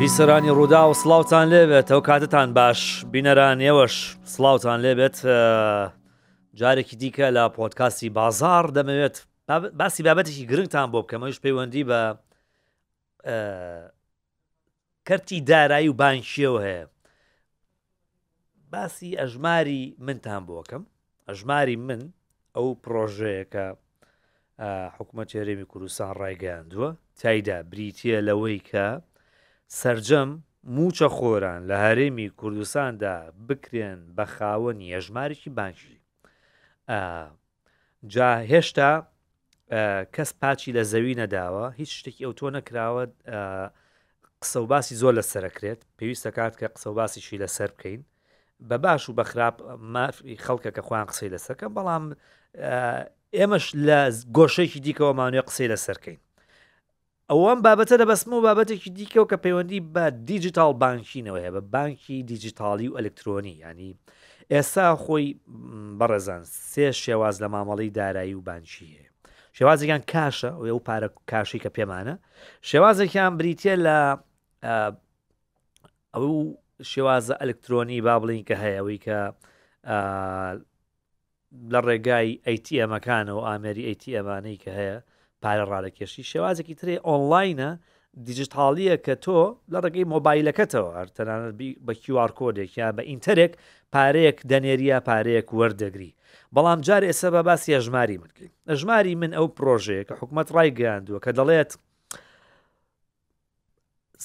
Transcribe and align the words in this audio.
بیسەرانی 0.00 0.50
ڕوودا 0.58 0.80
و 0.90 0.94
سلااوان 1.00 1.46
لێبێت 1.52 1.86
ئەو 1.92 2.00
کاتتان 2.08 2.48
باش 2.58 2.80
بینەران 3.12 3.58
ئێوەش 3.66 3.94
سلااوان 4.34 4.80
لێبێت 4.84 5.16
جارێکی 6.60 6.96
دیکە 7.02 7.26
لە 7.36 7.44
پۆتکاسی 7.56 8.08
بازار 8.18 8.64
دەمەوێت 8.76 9.16
باسی 9.80 10.02
بابەتێکی 10.06 10.44
گرنگتان 10.50 10.88
بۆ 10.92 11.00
بکەمەش 11.04 11.36
پەیوەندی 11.44 11.84
بە 11.90 12.02
کەرتی 15.08 15.38
دارایی 15.50 15.88
و 15.92 15.94
بانشیەوە 16.00 16.60
هەیە 16.68 16.84
باسی 18.72 19.16
ئەژماری 19.20 19.82
منتان 20.06 20.42
بۆکەم 20.48 20.82
ئەژماری 21.28 21.76
من 21.88 22.02
ئەو 22.56 22.68
پرۆژەیەکە 22.84 23.66
حکومە 24.96 25.24
تێرێمی 25.30 25.66
کوردستان 25.72 26.10
ڕایگەاندووە 26.20 26.90
تایدا 27.20 27.58
بریتە 27.70 28.12
لەوەی 28.28 28.60
کە 28.70 28.86
سرجەم 29.78 30.30
موچە 30.74 31.08
خۆران 31.16 31.60
لە 31.70 31.76
هەرێمی 31.84 32.26
کوردستاندا 32.40 33.14
بکرێن 33.48 34.00
بە 34.16 34.24
خاوەن 34.34 34.78
یەژمارێکی 34.94 35.50
بانکی 35.58 35.98
جا 38.14 38.30
هێشتا 38.52 38.90
کەس 40.14 40.30
پاچی 40.40 40.70
لە 40.76 40.82
زەوی 40.92 41.14
نەداوە 41.22 41.64
هیچ 41.80 41.90
شتێکی 41.98 42.24
ئەو 42.26 42.32
تۆ 42.38 42.46
نەکراوە 42.56 43.04
قسە 44.42 44.56
و 44.62 44.66
باسی 44.72 44.94
زۆر 45.00 45.12
لە 45.18 45.24
سەرکرێت 45.32 45.80
پێویستە 45.98 46.30
کات 46.36 46.54
کە 46.60 46.66
قسە 46.74 46.86
و 46.92 46.94
باسیشی 47.00 47.40
لەسەر 47.44 47.70
بکەین 47.76 48.00
بە 48.68 48.76
باش 48.84 49.02
و 49.08 49.12
بەخراپ 49.18 49.56
مافی 49.94 50.36
خەڵکە 50.44 50.70
کە 50.76 50.82
خۆیان 50.88 51.06
قسەی 51.10 51.30
لەسەکەم 51.34 51.70
بەڵام 51.76 52.04
ئێمەش 53.36 53.66
لە 53.86 54.00
گۆشەیەکی 54.36 54.80
دیکەەوە 54.86 55.14
مانوێ 55.18 55.42
قسەی 55.48 55.68
لەسەرکەین 55.74 56.18
ئەوەم 57.30 57.58
بابەتە 57.66 57.94
دەبەسمە 58.02 58.34
و 58.36 58.42
بابەتێکی 58.48 58.90
دیکەەوە 58.98 59.26
کە 59.30 59.36
پەیوەندی 59.44 59.80
بە 59.94 60.04
دیجیتال 60.30 60.72
بانکینەوە 60.82 61.38
هەیە 61.42 61.52
بە 61.56 61.60
بانکی 61.74 62.18
دیجیتالی 62.30 62.88
و 62.88 62.96
ئەلکترۆنی 62.98 63.54
ینی 63.64 63.90
ئێستا 64.54 64.86
خۆی 65.04 65.26
بەڕێزان 65.98 66.42
سێ 66.72 66.86
شێواز 67.04 67.36
لە 67.42 67.48
مامەڵی 67.54 67.90
دارایی 67.98 68.34
و 68.38 68.44
بانشی 68.48 68.86
هەیە 68.96 69.10
شێوازێکیان 69.56 70.02
کاشە 70.12 70.50
و 70.60 70.64
ئەو 70.70 70.78
پارە 70.88 71.08
کاشی 71.30 71.58
کە 71.64 71.70
پێمانە 71.76 72.14
شێوازێکیان 72.70 73.32
بریتە 73.40 73.74
لە 73.86 73.98
ئەو 76.14 76.34
شێوازە 76.90 77.34
ئەلکترۆنی 77.42 78.00
با 78.06 78.16
بڵین 78.20 78.42
کە 78.48 78.54
هەیەەوەی 78.62 78.98
کە 79.06 79.18
لە 81.72 81.80
ڕێگای 81.86 82.28
ئەیتی 82.46 82.80
ئەمەکانە 82.82 83.32
و 83.36 83.40
ئامێری 83.48 83.86
ئەیتی 83.88 84.16
ئەمانەی 84.16 84.58
کە 84.64 84.70
هەیە 84.80 84.98
پارە 85.44 85.64
ڕادەکێشی 85.72 86.22
شێوازێکی 86.32 86.74
ترێ 86.80 86.96
ئۆنلاینە 87.08 87.70
دیجیتالیە 88.28 88.96
کە 89.04 89.14
تۆ 89.24 89.40
لە 89.72 89.78
ڕێگەی 89.84 90.06
مۆبایلەکەتەوە 90.12 90.90
هەرتەنانەت 90.98 91.54
بە 91.86 91.92
QR 92.02 92.30
کۆدێک 92.38 92.70
یا 92.80 92.86
بە 92.96 93.02
ئینتەرێک 93.10 93.52
پارەیەک 93.94 94.38
دەنێریە 94.50 94.98
پارەیەک 95.08 95.48
وەردەگری 95.58 96.10
بەڵام 96.54 96.80
جار 96.86 97.02
ئێسە 97.10 97.28
بە 97.34 97.40
باسی 97.48 97.74
ئەژماری 97.76 98.16
منکەین 98.22 98.52
ئەژماری 98.70 99.14
من 99.22 99.32
ئەو 99.38 99.46
پرۆژەیە 99.58 100.04
کە 100.08 100.14
حکوومەت 100.20 100.48
ڕای 100.56 100.70
گەیاندووە 100.78 101.20
کە 101.24 101.30
دەڵێت 101.38 101.70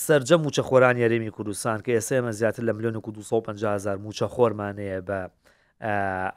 سرجە 0.05 0.35
موچە 0.43 0.63
خۆران 0.69 0.97
یاێمی 1.03 1.31
کوردستان 1.37 1.77
کە 1.85 1.91
ئێسە 1.97 2.13
ئەمە 2.17 2.31
زیاتر 2.39 2.63
لە 2.67 2.73
میلیۆن 2.77 2.95
و 2.95 3.01
250هزار 3.17 3.97
موچە 4.05 4.27
خۆرمانەیە 4.35 4.99
بە 5.07 5.19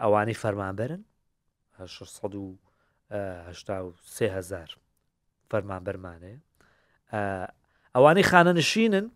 ئەوانەی 0.01 0.39
فەرمانبرن 0.43 1.03
هزار 3.09 4.69
فەرمان 5.51 5.83
بەرمانێ 5.87 6.35
ئەوانەی 7.97 8.27
خانەنشینن 8.31 9.07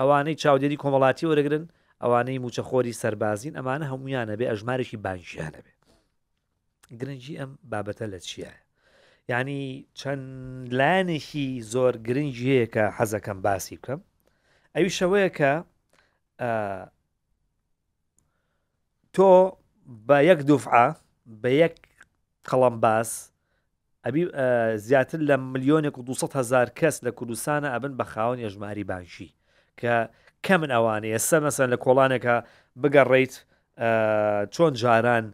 ئەوانەی 0.00 0.36
چاودێری 0.42 0.80
کۆمەڵاتی 0.82 1.28
وەرەگرن 1.30 1.64
ئەوانەی 2.02 2.42
موچەخۆری 2.44 2.98
سەربازین 3.02 3.54
ئەمانە 3.60 3.84
هەمویانە 3.92 4.34
بێ 4.40 4.46
ئەژمارێکی 4.50 4.96
بانشیانە 5.04 5.60
بێ 5.66 5.72
گرنگی 7.00 7.34
ئەم 7.40 7.50
بابەتە 7.70 8.06
لە 8.12 8.18
چیایە 8.28 8.56
ینی 9.30 9.62
چەند 9.98 10.26
لایەنێکی 10.78 11.46
زۆر 11.72 11.92
گرنگیەیە 12.06 12.66
کە 12.74 12.84
حەزەکەم 12.96 13.38
باسی 13.46 13.76
بکەم 13.80 14.00
ئەوی 14.74 14.90
شەوەیە 14.98 15.30
کە 15.38 15.52
تۆ 19.14 19.30
بە 20.08 20.18
یەک 20.30 20.40
دوفعە 20.48 20.86
بە 21.42 21.50
یەک 21.62 21.76
قەڵم 22.50 22.76
باس 22.84 23.10
ئەبی 24.06 24.24
زیاتر 24.86 25.18
لە 25.18 25.36
ملیۆنێک 25.36 25.98
و 25.98 26.02
200 26.02 26.36
هزار 26.36 26.66
کەس 26.78 27.00
لە 27.04 27.08
کوردستانە 27.10 27.68
ئەبن 27.74 27.96
بە 27.98 28.02
خاون 28.04 28.38
ێژماری 28.48 28.84
بانشی 28.84 29.34
کە 29.80 30.08
کە 30.46 30.52
من 30.60 30.70
ئەوانەیە 30.76 31.18
سە 31.28 31.36
مەسەن 31.44 31.68
لە 31.74 31.78
کۆڵانێکە 31.84 32.36
بگەڕیت 32.82 33.34
چۆن 34.54 34.72
جاران 34.82 35.26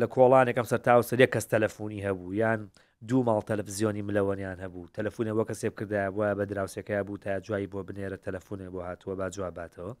لە 0.00 0.06
کۆڵانێکم 0.14 0.64
سەرتاو 0.72 1.02
سەرێک 1.10 1.30
کەس 1.34 1.44
تەلەفۆنی 1.54 2.02
هەبوو 2.06 2.34
یان 2.42 2.60
دوو 3.08 3.22
ماڵ 3.28 3.42
تەلەڤزیۆنی 3.50 4.02
ملەوەنیان 4.08 4.58
هەبوو 4.64 4.90
تەلەفۆنەوە 4.96 5.44
کەسێ 5.50 5.68
کردای 5.78 6.10
بووە 6.14 6.30
بە 6.38 6.44
دراوسەکەی 6.50 7.02
بوو 7.06 7.16
تا 7.18 7.40
جوایی 7.46 7.68
بۆ 7.72 7.78
بنێرە 7.88 8.18
تەلەفۆنێ 8.26 8.68
بۆ 8.74 8.80
هاتووە 8.88 9.14
با 9.20 9.26
جواباتەوە 9.36 9.92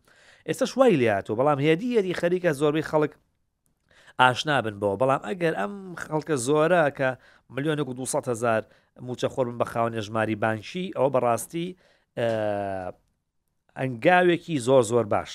ئێستا 0.48 0.64
شوای 0.72 0.96
لاتۆ 1.00 1.32
بەڵام 1.38 1.58
هێدی 1.66 1.88
یەری 1.96 2.14
خەریکە 2.20 2.50
زۆربەی 2.60 2.84
خەڵک 2.90 3.12
ئاشنا 4.20 4.54
بن 4.64 4.76
بەوە 4.82 4.96
بەڵام 5.00 5.20
ئەگەر 5.28 5.54
ئەم 5.60 5.74
خەڵکە 6.02 6.36
زۆرە 6.48 6.82
کە 6.98 7.08
ملیۆنێک 7.54 7.88
و 7.88 7.94
200 7.94 8.28
هزار 8.32 8.62
موچە 9.06 9.28
خۆرم 9.34 9.56
بە 9.60 9.66
خاونێ 9.72 10.00
ژماری 10.06 10.36
بانشی 10.42 10.86
ئەوە 10.96 11.08
بەڕاستی 11.14 11.66
ئەنگاوێکی 13.80 14.54
زۆر 14.66 14.82
زۆر 14.90 15.04
باش 15.14 15.32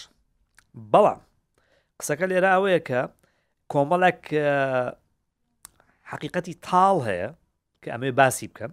بەڵام 0.92 1.20
قسەکە 2.00 2.26
لێرا 2.32 2.50
ئەوەیە 2.56 2.80
کە 2.88 3.02
کۆمەڵک 3.74 4.22
حقیقەتی 6.12 6.56
تاڵ 6.68 6.98
هەیە 7.10 7.30
کە 7.84 7.90
ئەمێ 7.94 8.12
باسی 8.20 8.48
بکەم 8.52 8.72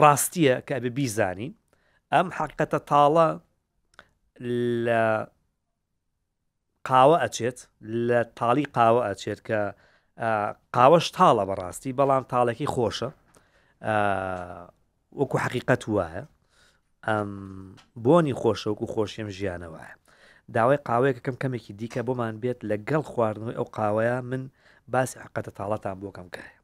ڕاستیە 0.00 0.56
کە 0.66 0.72
ئەبێ 0.76 0.90
بیزانین 0.98 1.52
ئەم 2.12 2.26
حقیقەتە 2.38 2.78
تاڵە 2.90 3.28
لە 4.86 5.02
قاوە 6.90 7.16
ئەچێت 7.22 7.58
لە 8.08 8.20
تاڵی 8.38 8.66
قاوە 8.76 9.02
ئەچێت 9.08 9.40
کە 9.48 9.60
قاوەش 10.76 11.06
تاڵە 11.16 11.44
بەڕاستی 11.50 11.96
بەڵام 11.98 12.24
تاڵێکی 12.32 12.68
خۆشە 12.74 13.10
وەکو 15.18 15.36
حقیقت 15.44 15.82
وایە 15.94 16.24
بۆنی 18.04 18.34
خۆشە 18.40 18.66
وەکو 18.70 18.86
خۆشیم 18.94 19.28
ژیانەوەە 19.36 19.80
داوای 20.54 20.78
قاوەیە 20.88 21.12
کەم 21.26 21.36
کەمێکی 21.42 21.72
دیکە 21.80 22.00
بۆمان 22.06 22.34
بێت 22.42 22.58
لەگەڵ 22.70 23.02
خواردنەوەی 23.10 23.56
ئەو 23.58 23.66
قاوەیە 23.76 24.16
من 24.30 24.42
باسی 24.92 25.18
حقەتە 25.24 25.50
تاڵەتان 25.58 25.96
بۆکەم 26.02 26.28
کایە 26.34 26.56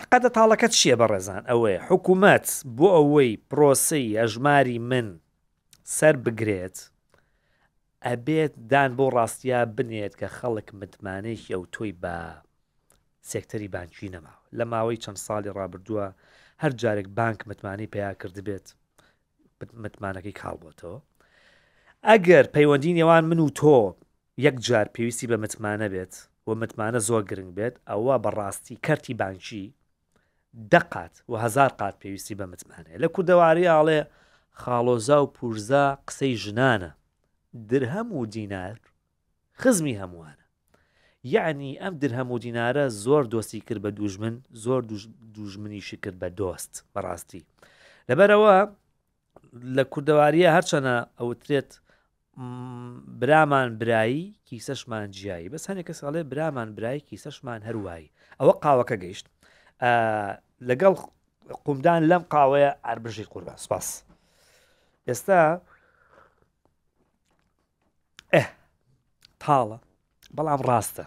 حقەتە 0.00 0.28
تاڵەکەت 0.36 0.72
چییە 0.78 0.96
بەڕێزان 1.00 1.42
ئەوەیە 1.50 1.80
حکوومەت 1.88 2.46
بۆ 2.76 2.88
ئەوەی 2.96 3.30
پرۆسی 3.50 4.04
ئەژماری 4.20 4.78
من 4.90 5.08
سەر 5.96 6.14
بگرێت 6.24 6.76
ئەبێت 8.10 8.52
دان 8.72 8.90
بۆ 8.98 9.06
ڕاستیا 9.16 9.60
بنێت 9.76 10.14
کە 10.20 10.28
خەڵک 10.38 10.68
متمانێکی 10.80 11.52
ئەو 11.54 11.62
تۆی 11.74 11.92
بە 12.02 12.16
سێکتەری 13.30 13.72
بانکی 13.76 14.08
نەما 14.14 14.34
لە 14.58 14.64
ماوەی 14.72 15.00
چەند 15.04 15.18
ساڵی 15.26 15.54
ڕابردووە 15.58 16.06
هەر 16.62 16.72
جارێک 16.80 17.08
بانک 17.18 17.38
متمانی 17.50 17.90
پێیا 17.94 18.12
کردبێت 18.20 18.66
متمانەکەی 19.82 20.38
کاڵبووەتەوە 20.40 20.98
ئەگەر 22.08 22.44
پەیوەندی 22.54 22.96
نێوان 22.98 23.24
من 23.30 23.38
و 23.38 23.48
تۆ 23.60 23.78
یەک 24.46 24.56
جار 24.66 24.86
پێویستی 24.94 25.28
بە 25.32 25.36
متمانە 25.44 25.88
بێت 25.94 26.14
و 26.46 26.50
متمانە 26.60 27.00
زۆر 27.08 27.22
گرنگ 27.30 27.52
بێت 27.56 27.74
ئەوە 27.90 28.14
بەڕاستی 28.24 28.80
کەرتی 28.86 29.14
بانکی 29.22 29.64
دەقات 30.72 31.14
و 31.30 31.34
هزار 31.44 31.70
قات 31.80 31.94
پێویستی 32.02 32.34
بە 32.40 32.44
متمانەیە 32.52 32.98
لە 33.04 33.08
کوردەواری 33.14 33.70
ئاڵێ 33.74 34.00
خاڵۆزا 34.60 35.18
و 35.22 35.32
پورزا 35.36 35.84
قسەی 36.08 36.34
ژنانە 36.44 36.90
درهەم 37.68 38.12
و 38.12 38.26
دینار 38.26 38.80
خزمی 39.56 39.98
هەمووانە 39.98 40.42
یعنی 41.24 41.78
ئەم 41.82 41.92
درهەم 42.04 42.30
و 42.30 42.38
دینارە 42.38 42.88
زۆر 42.90 43.24
دۆستی 43.32 43.60
کرد 43.60 43.78
بە 43.78 43.90
دوژمن 44.00 44.42
زۆر 44.54 44.82
دوژمنیشی 45.34 45.96
کرد 45.96 46.16
بە 46.22 46.28
دۆست 46.40 46.84
بەڕاستی 46.94 47.42
لەبەرەوە 48.08 48.56
لە 49.76 49.84
کوردەواریە 49.92 50.48
هەرچەنە 50.56 50.94
ئەوترێت 51.20 51.70
برامان 53.20 53.78
برایی 53.80 54.34
کیسەشمان 54.46 55.06
جیایی 55.14 55.48
بەس 55.48 55.66
هەنێک 55.70 55.86
کەس 55.88 56.00
ساڵێ 56.04 56.22
برامان 56.32 56.74
برایی 56.74 57.00
کیسەشمان 57.08 57.60
هەروایی 57.68 58.12
ئەوە 58.40 58.52
قاوەکە 58.64 58.96
گەیشت 59.02 59.26
لەگەڵ 60.68 60.94
قومدان 61.64 62.02
لەم 62.10 62.22
قاوەیە 62.32 62.70
ئاربژی 62.84 63.24
قوربە 63.32 63.56
سپاس 63.64 63.88
ئێستا 65.08 65.60
تاڵە 69.44 69.76
بەڵام 70.36 70.60
ڕاستە 70.70 71.04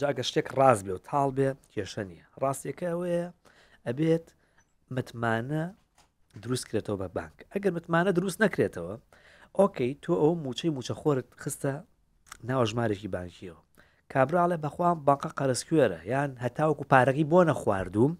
جاگە 0.00 0.22
شتێک 0.28 0.46
ڕاست 0.58 0.82
بێ 0.86 0.92
و 0.96 1.04
تاڵ 1.08 1.28
بێ 1.36 1.48
کێشە 1.72 2.02
نیە 2.10 2.24
ڕاستیەکە 2.42 2.86
ئەوەیە 2.90 3.26
ئەبێت 3.86 4.26
متمانە 4.94 5.64
دروستکرێتەوە 6.42 6.96
بە 7.02 7.08
بانک 7.16 7.36
ئەگەر 7.52 7.72
متمانە 7.76 8.10
دروست 8.18 8.38
نەکرێتەوە 8.44 8.94
ئۆکەی 9.58 9.92
تۆ 10.04 10.12
ئەو 10.22 10.32
موچەی 10.44 10.70
موچە 10.76 10.94
خۆرت 11.00 11.28
خستە 11.42 11.72
ناوەژمارێکی 12.48 13.12
بانکیەوە 13.16 13.60
کابراڵێ 14.12 14.56
بەخواام 14.64 14.98
بانقە 15.06 15.30
قەرسکوێرە 15.38 16.00
یان 16.12 16.30
هەتاوکو 16.44 16.84
پارەکی 16.92 17.24
بۆ 17.32 17.40
نەخواردوم 17.50 18.12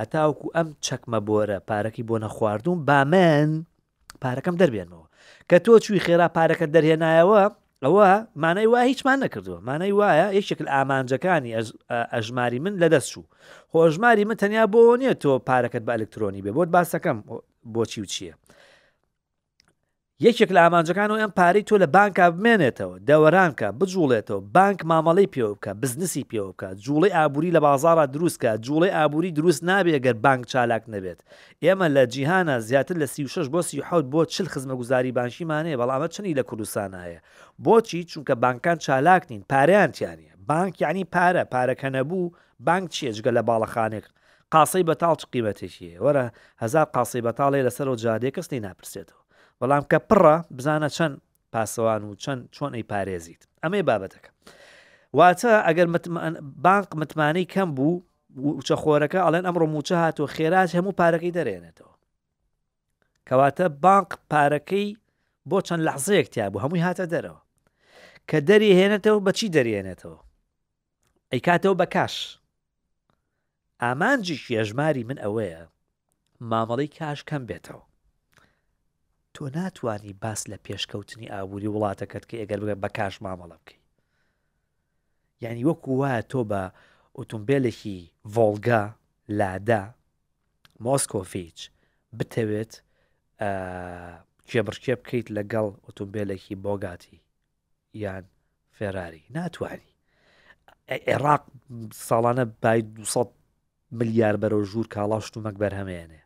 هەتاوکو 0.00 0.46
ئەم 0.56 0.68
چەکمە 0.86 1.18
بۆرە 1.28 1.58
پارەکی 1.70 2.04
بۆ 2.08 2.16
نەخواردوم 2.24 2.78
با 2.88 2.98
من 3.12 3.50
پارەکەم 4.22 4.54
دەربێنەوە 4.60 5.06
کە 5.48 5.56
تۆ 5.64 5.72
چوی 5.84 6.02
خێرا 6.06 6.28
پارەکە 6.36 6.66
دەرهێنایەوە 6.74 7.42
ئەوە 7.84 8.06
مانای 8.44 8.66
وای 8.72 8.86
هیچمان 8.92 9.18
نەکردووە 9.24 9.58
مانای 9.68 9.92
وایە 10.00 10.26
یەکێکل 10.38 10.68
ئامانجەکانی 10.74 11.54
ئەژماری 12.14 12.58
من 12.64 12.74
لەدەست 12.82 13.08
چوو 13.12 13.30
خۆژماری 13.72 14.24
من 14.28 14.36
تەنیا 14.42 14.64
بۆ 14.72 14.80
نییە 15.00 15.14
تۆ 15.22 15.32
پارەکەت 15.48 15.82
بە 15.86 15.92
ئەلکترۆنی 15.94 16.44
بێ 16.44 16.50
بۆت 16.56 16.68
باسەکەم 16.74 17.16
بۆچی 17.74 18.00
و 18.02 18.06
چییە 18.12 18.34
یەکێک 20.26 20.50
لە 20.56 20.60
ئامانجەکانەوە 20.64 21.18
ئەم 21.22 21.32
پارەی 21.38 21.64
تۆ 21.68 21.74
لە 21.82 21.88
بانکا 21.96 22.24
بمێنێتەوە 22.34 22.96
دەوەرانکە 23.08 23.68
بجوڵێتەوە 23.80 24.40
بانک 24.56 24.78
مامەڵی 24.90 25.28
پێوە 25.34 25.50
بکە 25.54 25.72
بزنسی 25.82 26.24
پێوە 26.30 26.48
بکە 26.52 26.68
جوڵی 26.84 27.14
ئابووری 27.16 27.54
لە 27.56 27.60
بازارە 27.66 28.04
دروستکە 28.14 28.50
جوڵی 28.66 28.90
ئابووری 28.96 29.30
دروست 29.38 29.62
نابێت 29.68 30.00
گەر 30.06 30.16
بانک 30.26 30.42
چالاک 30.52 30.82
نەبێت 30.92 31.20
ئێمە 31.64 31.86
لە 31.96 32.02
جیهانە 32.12 32.56
زیاتر 32.68 32.96
لە 33.02 33.06
36 33.06 33.48
بۆ 33.52 33.60
38 33.62 34.06
بۆ 34.12 34.18
چل 34.34 34.46
خزمە 34.52 34.74
گوزاری 34.80 35.12
بانشیمانەیە 35.18 35.78
بەڵامە 35.80 36.08
چنی 36.14 36.34
لە 36.38 36.42
کوردستانایە 36.50 37.20
بۆچی 37.64 38.00
چونکە 38.10 38.34
بانکان 38.44 38.76
چالاک 38.84 39.22
نین 39.30 39.42
پاریانتیانە 39.52 40.24
بانک 40.50 40.72
یعنی 40.84 41.04
پارە 41.16 41.44
پارەکە 41.54 41.88
نەبوو 41.96 42.30
بانک 42.66 42.84
چێژگە 42.96 43.30
لە 43.36 43.42
باڵەخانێک 43.48 44.06
قاسەی 44.54 44.86
بەتاڵ 44.88 45.20
قیمەتێکیە 45.32 45.96
وەرە 46.04 46.24
هزار 46.62 46.86
قاسەی 46.94 47.22
بەتاڵی 47.26 47.64
لەسەر 47.66 47.86
و 47.88 47.96
جادێ 48.04 48.30
کەستی 48.36 48.60
ناپرسێتەوە 48.66 49.23
بەڵام 49.64 49.84
کە 49.92 49.98
پڕە 50.10 50.34
بزانە 50.56 50.88
چەند 50.96 51.14
پاسەوان 51.52 52.02
و 52.08 52.14
چەند 52.24 52.42
چۆن 52.56 52.72
ئەی 52.76 52.86
پارێزیت 52.92 53.42
ئەمەی 53.62 53.86
بابەتەکە 53.88 54.30
واتە 55.18 55.52
ئەگەر 55.66 55.88
بانک 56.66 56.88
متمانەی 57.00 57.50
کەم 57.54 57.68
بوو 57.76 57.94
وچە 58.58 58.76
خۆرەکە 58.82 59.20
ئەڵێن 59.24 59.44
ئەمڕۆ 59.46 59.66
موچە 59.74 59.96
هاتووە 60.04 60.32
خێراج 60.36 60.68
هەموو 60.76 60.96
پارەکەی 61.00 61.36
دەرێنێتەوە 61.38 61.94
کەواتە 63.28 63.66
بانک 63.84 64.10
پارەکەی 64.32 64.88
بۆ 65.50 65.58
چەند 65.66 65.82
لەحزەیەک 65.86 66.26
تیا 66.34 66.46
بوو 66.52 66.62
هەمووی 66.64 66.84
هاتە 66.86 67.04
دەرەوە 67.12 67.40
کە 68.28 68.38
دەری 68.48 68.76
هێنێتەوە 68.78 69.20
بەچی 69.26 69.52
دەریێنێتەوە 69.56 70.18
ئەی 71.30 71.40
کاتەوە 71.46 71.74
بە 71.80 71.86
کاش 71.94 72.14
ئامانجی 73.82 74.36
ژماری 74.68 75.04
من 75.08 75.18
ئەوەیە 75.24 75.62
مامەڵی 76.50 76.88
کاش 76.98 77.20
کەم 77.30 77.42
بێتەوە 77.50 77.82
تۆ 79.34 79.44
ناتانی 79.56 80.12
باس 80.22 80.42
لە 80.50 80.56
پێشکەوتنی 80.66 81.30
ئابووری 81.34 81.70
وڵاتەکەت 81.74 82.24
کە 82.28 82.36
ئەگەر 82.40 82.60
بگە 82.64 82.76
بە 82.82 82.88
کاش 82.98 83.14
مامەڵە 83.24 83.56
بکەی 83.62 83.80
یعنی 85.44 85.64
وەکو 85.68 85.90
وایە 86.00 86.22
تۆ 86.30 86.40
بە 86.50 86.62
ئۆتۆمبیلێکی 87.18 87.98
ڤۆلگا 88.34 88.82
لادا 89.38 89.82
مۆسکۆفیچ 90.84 91.58
بتەوێت 92.18 92.72
کێبڕکێ 94.50 94.94
بکەیت 95.00 95.26
لەگەڵ 95.36 95.66
ئۆتۆمبیلێکی 95.86 96.60
بۆگاتی 96.64 97.18
یان 98.02 98.24
فێراری 98.76 99.24
ناتوانانی 99.36 99.92
عێراق 101.08 101.42
ساڵانە 102.08 102.44
بای 102.62 102.80
200 102.82 103.26
ملیار 103.98 104.34
بەرەو 104.42 104.62
ژوور 104.70 104.86
کاڵاشت 104.94 105.32
و 105.36 105.42
مەک 105.46 105.56
بەرهەمێنێ 105.62 106.22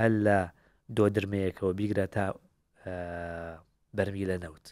هەل 0.00 0.14
لە 0.26 0.38
دۆ 0.96 1.06
درمەیەکەوە 1.16 1.72
بیگرە 1.78 2.06
تا 2.14 2.26
بەرمی 3.96 4.24
لە 4.30 4.36
نەوت 4.44 4.66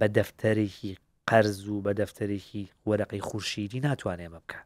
بە 0.00 0.06
دەفتەرێکی 0.18 0.92
قەرز 1.30 1.68
و 1.68 1.82
بە 1.86 1.92
دەفتەرێکی 2.00 2.62
وەرەقی 2.88 3.20
خورشیری 3.28 3.80
ناتوانێمە 3.80 4.40
بکە 4.44 4.58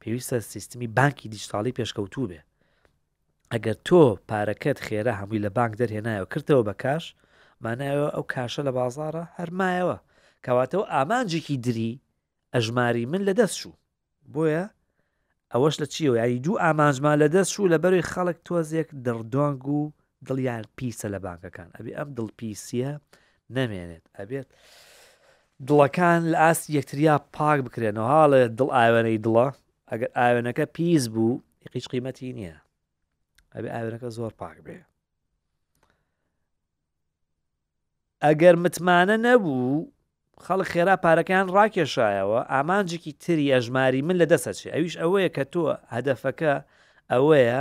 پێویستە 0.00 0.38
سیستمی 0.52 0.86
بانکی 0.98 1.28
دیجیتالی 1.34 1.74
پێشکەوتوو 1.78 2.28
بێ 2.30 2.40
ئەگەر 3.52 3.76
تۆ 3.88 4.04
پارەکەت 4.30 4.78
خێرە 4.86 5.12
هەمووی 5.20 5.38
لە 5.46 5.50
بانک 5.56 5.72
دەرهێنایەوە 5.80 6.30
کردەوە 6.32 6.64
بە 6.68 6.74
کاش 6.82 7.04
مانایەوە 7.64 8.08
ئەو 8.14 8.22
کاشە 8.34 8.62
لە 8.68 8.72
بازارە 8.78 9.24
هەرمایەوە 9.38 9.96
کەواتەوە 10.44 10.84
ئامانجێکی 10.92 11.56
دری 11.66 11.92
ئەژماری 12.54 13.04
من 13.12 13.22
لە 13.28 13.32
دەست 13.40 13.56
شوو 13.60 13.72
بۆیە 14.32 14.64
ئەوەش 15.54 15.74
لە 15.82 15.86
چیەوە 15.94 16.16
یاری 16.20 16.38
دوو 16.44 16.60
ئاماژمان 16.64 17.16
لە 17.22 17.28
دەست 17.34 17.50
شوو 17.54 17.72
لە 17.74 17.78
بەروی 17.82 18.08
خەڵک 18.12 18.38
تۆزێک 18.46 18.88
دەردۆنگ 19.06 19.62
و 19.76 19.80
دڵیان 20.26 20.64
پیسە 20.78 21.06
لە 21.14 21.18
بانکەکان 21.26 21.68
ئەبێ 21.76 21.90
ئەم 21.98 22.08
دڵ 22.16 22.28
پیسە 22.38 22.90
نەمێنێت 23.56 24.04
ئەبێت 24.18 24.48
دڵەکان 25.68 26.20
لە 26.32 26.36
ئاست 26.44 26.64
یەکتریا 26.76 27.16
پاک 27.36 27.58
بکرێنەوە 27.66 28.10
هاڵێ 28.16 28.40
دڵ 28.58 28.68
ئاوێنەی 28.76 29.18
دڵە 29.24 29.48
ئەگەر 29.90 30.10
ئاوێنەکە 30.18 30.64
پیس 30.76 31.04
بوو 31.14 31.32
هیچ 31.74 31.86
قیمەتی 31.92 32.32
نییە 32.38 32.56
ئەبێ 33.54 33.68
ئاوێنەکە 33.74 34.08
زۆر 34.18 34.32
پاک 34.42 34.56
بێ 34.66 34.78
ئەگەر 38.24 38.54
متمانە 38.64 39.16
نەبوو 39.26 39.76
خەڵک 40.46 40.68
خێرا 40.72 40.94
پارەکەیان 41.04 41.46
ڕاکێشایەوە 41.56 42.40
ئامانجێکی 42.52 43.12
تری 43.22 43.46
ئەژماری 43.54 44.04
من 44.08 44.16
لە 44.22 44.26
دەسەچێ 44.32 44.68
ئەویش 44.74 44.94
ئەوەیە 45.02 45.30
کە 45.36 45.44
تۆ 45.52 45.62
هەدەفەکە 45.94 46.52
ئەوەیە 47.12 47.60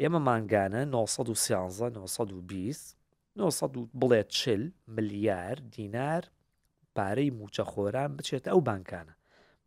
ئێمە 0.00 0.20
مانگانە 0.28 0.80
1920 0.86 3.76
بڵێ 4.00 4.22
چل 4.38 4.62
ملیار 4.96 5.56
دینار 5.74 6.22
پارەی 6.96 7.34
موچەخۆران 7.38 8.10
بچێتە 8.16 8.48
ئەو 8.52 8.60
بانکانە 8.68 9.14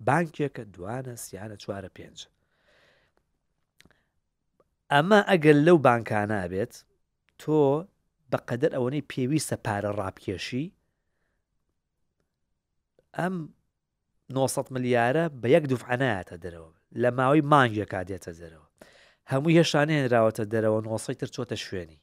بانکێکە 0.07 0.63
دوانە 0.73 1.13
سیانە 1.23 1.55
چوارە 1.63 1.89
پێنج 1.97 2.19
ئەمە 4.93 5.19
ئەگەر 5.29 5.57
لەو 5.67 5.77
بانکانە 5.87 6.37
بێت 6.51 6.73
تۆ 7.41 7.57
بەقەدر 8.31 8.71
ئەوەنەی 8.75 9.07
پێویستە 9.11 9.57
پارە 9.65 9.91
ڕابکێشی 9.99 10.65
ئەم 13.23 13.35
900 14.35 14.71
ملیارە 14.75 15.23
بە 15.41 15.47
یەک 15.55 15.65
دوفعەنایەتە 15.71 16.35
دەرەوە 16.43 16.71
لە 17.01 17.09
ماوەی 17.17 17.47
مانگیەکا 17.51 18.01
دێتە 18.09 18.31
دەرەوە 18.41 18.67
هەموو 19.31 19.55
هێشانێنراوەتە 19.57 20.43
دەرەوە 20.53 20.79
900 20.87 21.19
تر 21.21 21.29
چۆتە 21.35 21.57
شوێنی 21.65 21.99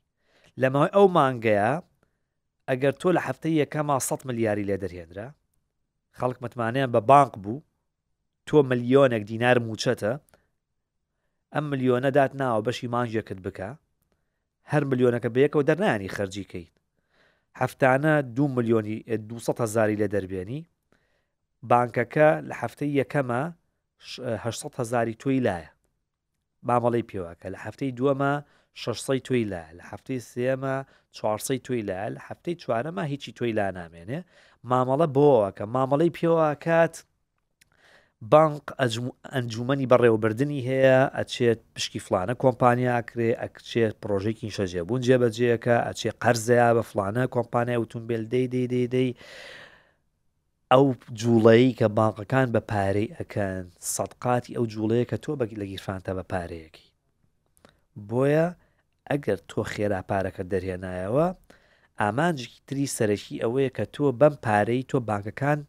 لە 0.61 0.67
ماوەی 0.75 0.95
ئەو 0.97 1.07
مانگەیە 1.19 1.71
ئەگەر 2.69 2.95
تۆ 3.01 3.09
لە 3.17 3.21
هەفتەی 3.27 3.59
یەکەما 3.63 3.97
100 4.09 4.27
ملیاری 4.29 4.67
لێ 4.69 4.77
دەرهێنرا 4.83 5.29
خەڵک 6.19 6.39
متمانیان 6.45 6.91
بە 6.95 7.01
بانک 7.11 7.33
بوو 7.45 7.63
تۆ 8.49 8.57
ملیۆنێک 8.71 9.23
دینار 9.31 9.57
موچەتە 9.67 10.13
ئەم 11.55 11.65
ملیۆنەدات 11.73 12.33
ناوە 12.41 12.61
بەشی 12.67 12.91
مانژەکەت 12.95 13.39
بکە 13.47 13.71
هەر 14.71 14.83
ملیۆنەکە 14.91 15.29
بەیەکەوە 15.35 15.65
دەرنانی 15.69 16.15
خەرجیکەیت 16.17 16.73
هەفتانە 17.61 18.15
دو 18.37 18.45
ملیۆنی 18.57 18.97
200 19.31 19.61
هزاری 19.65 19.97
لە 20.03 20.09
دەربێنی 20.15 20.61
بانکەکە 21.71 22.29
لە 22.49 22.55
هەفتەی 22.63 22.91
یەکەمە 23.01 23.43
هزاری 24.79 25.17
تۆی 25.23 25.41
لایە 25.47 25.71
مامەڵی 26.69 27.05
پێواکە 27.11 27.49
لە 27.55 27.59
هەفتەی 27.65 27.95
دووەمە 27.99 28.33
600 28.75 29.23
تۆی 29.27 29.45
لە 29.53 29.63
لە 29.79 29.83
هەفتەی 29.91 30.21
سێمە 30.33 30.77
400 31.11 31.63
تۆی 31.67 31.83
لە 31.89 31.97
لە 32.15 32.21
هەفتەی 32.29 32.55
چوارەمە 32.63 33.05
هیچی 33.13 33.33
تۆی 33.39 33.53
لا 33.59 33.67
نامێنێ 33.79 34.21
مامەڵە 34.71 35.07
بۆەوە 35.17 35.49
کە 35.57 35.65
مامەڵی 35.75 36.11
پێواکات 36.19 36.95
بانک 38.33 38.63
ئەنجومنی 39.35 39.87
بەڕێوەبردننی 39.93 40.61
هەیە 40.71 41.01
ئەچێت 41.19 41.61
پشکی 41.75 42.01
فلانە 42.07 42.35
کۆمپانیاکرێ 42.43 43.31
ئەکچێت 43.43 43.95
پرۆژێکی 44.03 44.55
شەژێبوون 44.57 45.01
جێبەجێەکە 45.07 45.77
ئەچێ 45.87 46.11
قەرزەیە 46.23 46.69
بە 46.77 46.83
فلانە 46.91 47.25
کۆمپانیا 47.37 47.77
وتون 47.81 48.03
بێل 48.09 48.25
دەی 48.33 48.47
دەی 48.53 48.67
دەی 48.73 48.87
دەی 48.95 49.11
ئەو 50.73 50.87
جوڵەی 51.21 51.67
کە 51.79 51.87
باڵقەکان 51.99 52.49
بە 52.55 52.61
پارەی 52.73 53.13
ئەەکەن 53.19 53.63
سەدقاتی 53.95 54.57
ئەو 54.57 54.65
جوڵەیە 54.73 55.07
کە 55.11 55.17
تۆ 55.25 55.31
بەگی 55.41 55.61
لە 55.63 55.67
گیرفانتە 55.73 56.13
بە 56.19 56.25
پارەیەکی 56.33 56.87
بۆیە 58.09 58.49
ئەگەر 59.11 59.39
تۆ 59.51 59.61
خێرا 59.73 60.01
پارەکە 60.11 60.43
دەرهێنایەوە 60.53 61.29
ئامانجێکی 62.01 62.61
تری 62.69 62.87
سەرەکی 62.97 63.43
ئەوەیە 63.43 63.71
کە 63.77 63.85
تۆ 63.95 64.05
بەم 64.21 64.35
پارەی 64.47 64.83
تۆ 64.91 64.99
باگەکان 65.09 65.61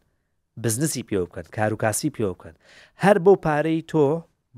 بزنسی 0.62 1.02
پێ 1.08 1.16
بکەن 1.24 1.46
کاروکاسی 1.56 2.10
پێ 2.16 2.24
بکەن 2.32 2.54
هەر 3.04 3.16
بۆ 3.24 3.32
پارەی 3.46 3.80
تۆ 3.92 4.04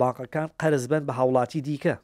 باقەکان 0.00 0.48
قەرز 0.60 0.84
بن 0.92 1.02
بە 1.08 1.12
هاوڵاتی 1.18 1.60
دیکە 1.66 1.96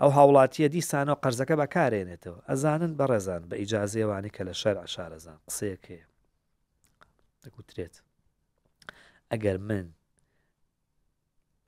ئەو 0.00 0.10
هاوڵاتیە 0.18 0.68
دیسانەوە 0.74 1.20
قەرزەکە 1.24 1.54
بەکارێنێتەوە 1.62 2.38
ئەزانن 2.48 2.92
بەڕێزان 2.98 3.42
بە 3.48 3.54
ئیجاازێوانی 3.62 4.30
کە 4.36 4.42
لە 4.48 4.54
شەر 4.62 4.76
عشارەزان 4.84 5.38
قسەیەکەیە 5.48 6.07
دەکوترێت 7.48 7.94
ئەگەر 9.32 9.56
من 9.68 9.86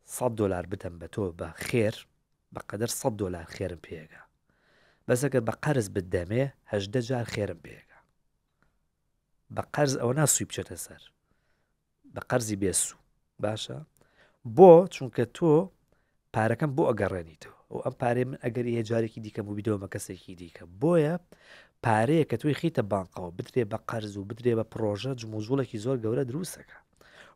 100 0.04 0.34
دلار 0.40 0.64
بتەم 0.72 0.94
بە 1.00 1.06
تۆ 1.14 1.22
بە 1.38 1.49
خێر 1.66 1.96
بەقدر 2.54 2.90
100 2.90 3.16
دلار 3.22 3.44
خێرم 3.54 3.80
پێگە 3.87 4.22
بەسەگەر 5.06 5.42
بە 5.49 5.54
قەرز 5.64 5.87
بدەمێ 5.96 6.44
هەدە 6.72 7.00
جار 7.08 7.26
خێرم 7.34 7.60
پێگە 7.66 7.99
بە 9.54 9.62
قەرز 9.75 9.92
ئەوە 10.00 10.12
ناسووی 10.20 10.46
بچێتە 10.49 10.76
سەر 10.87 11.02
بە 12.14 12.20
قەرزی 12.30 12.60
بێسوو 12.62 12.99
باشە 13.42 13.78
بۆ 14.56 14.70
چونکە 14.94 15.25
تۆ 15.37 15.52
پارەکەم 16.34 16.70
بۆ 16.76 16.82
ئەگەڕێنیتەوە 16.90 17.58
ئەم 17.84 17.94
پارێ 18.00 18.25
من 18.28 18.38
ئەگەری 18.44 18.76
هێجارێکی 18.78 19.20
دیکەم 19.25 19.46
و 19.49 19.56
بیدەوەمە 19.56 19.88
کەسێکی 19.94 20.34
دیکە 20.40 20.64
بۆیە 20.80 21.14
پارەیە 21.87 22.25
کە 22.30 22.37
توی 22.40 22.54
خیتە 22.54 22.82
بانقەوە 22.90 23.30
بدرێ 23.38 23.64
بە 23.72 23.78
قەرز 23.90 24.16
و 24.16 24.25
بدرێ 24.25 24.52
بە 24.60 24.64
پرۆژە 24.72 25.12
جموزوڵێکی 25.20 25.78
زۆر 25.84 25.96
گەورە 26.04 26.25
دروستەکە 26.30 26.78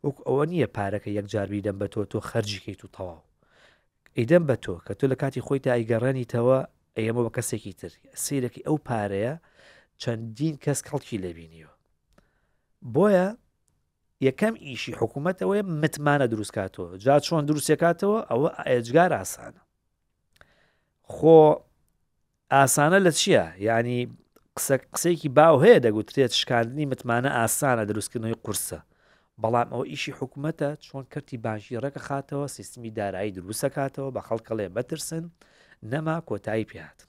وەک 0.05 0.17
ئەوە 0.27 0.45
نییە 0.51 0.67
پارەکە 0.77 1.07
یەکجاربی 1.07 1.61
دەم 1.61 1.77
بە 1.81 1.87
تۆ 1.93 2.01
تۆ 2.11 2.19
خەرجیکەیت 2.29 2.81
و 2.85 2.87
تەواو 2.95 3.21
ئەیدەم 4.17 4.43
بە 4.49 4.55
تۆ 4.63 4.75
کە 4.87 4.93
تۆ 4.99 5.05
لە 5.11 5.15
کاتی 5.21 5.41
خۆی 5.45 5.59
تا 5.63 5.69
ئەیگەڕێنیتەوە 5.77 6.57
ئەمە 6.97 7.21
بە 7.25 7.29
کەسێکی 7.35 7.73
تر 7.79 7.91
سیرەکی 8.25 8.61
ئەو 8.67 8.77
پارەیە 8.87 9.33
چەندین 10.01 10.55
کەس 10.63 10.79
کەڵکی 10.87 11.17
لەبینیەوە 11.23 11.73
بۆیە 12.95 13.27
یەکەم 14.27 14.53
ئیشی 14.65 14.93
حکوومەت 14.99 15.37
ئەوەیە 15.41 15.63
متمانە 15.81 16.27
دروستکاتەوە 16.33 16.91
جا 17.03 17.15
چۆن 17.25 17.43
دروستێکاتەوە 17.49 18.19
ئەوە 18.31 18.49
ئەجگار 18.69 19.11
ئاسانە 19.19 19.61
خۆ 21.13 21.39
ئاسانە 22.55 22.99
لە 23.05 23.11
چییە؟ 23.19 23.43
ینی 23.67 24.01
قسە 24.57 24.75
قسێکی 24.93 25.29
باو 25.37 25.55
هەیە 25.65 25.79
دەگوترێت 25.85 26.31
شکاردنی 26.41 26.89
متمانە 26.91 27.31
ئاسانە 27.39 27.83
دروستکردنەوەی 27.89 28.39
قورسە 28.45 28.79
بەڵام 29.41 29.67
ئەو 29.73 29.83
ئیشی 29.91 30.17
حکوومەتە 30.19 30.69
چۆن 30.85 31.03
کردی 31.13 31.41
بانژیرەکە 31.45 32.01
خاتەوە 32.07 32.47
سیستمی 32.57 32.91
دارایی 32.97 33.35
دروستەکاتەوە 33.37 34.11
بە 34.15 34.21
خەڵکەڵێ 34.27 34.67
بەترسن 34.75 35.25
نەما 35.91 36.17
کۆتایی 36.27 36.69
پات 36.71 36.99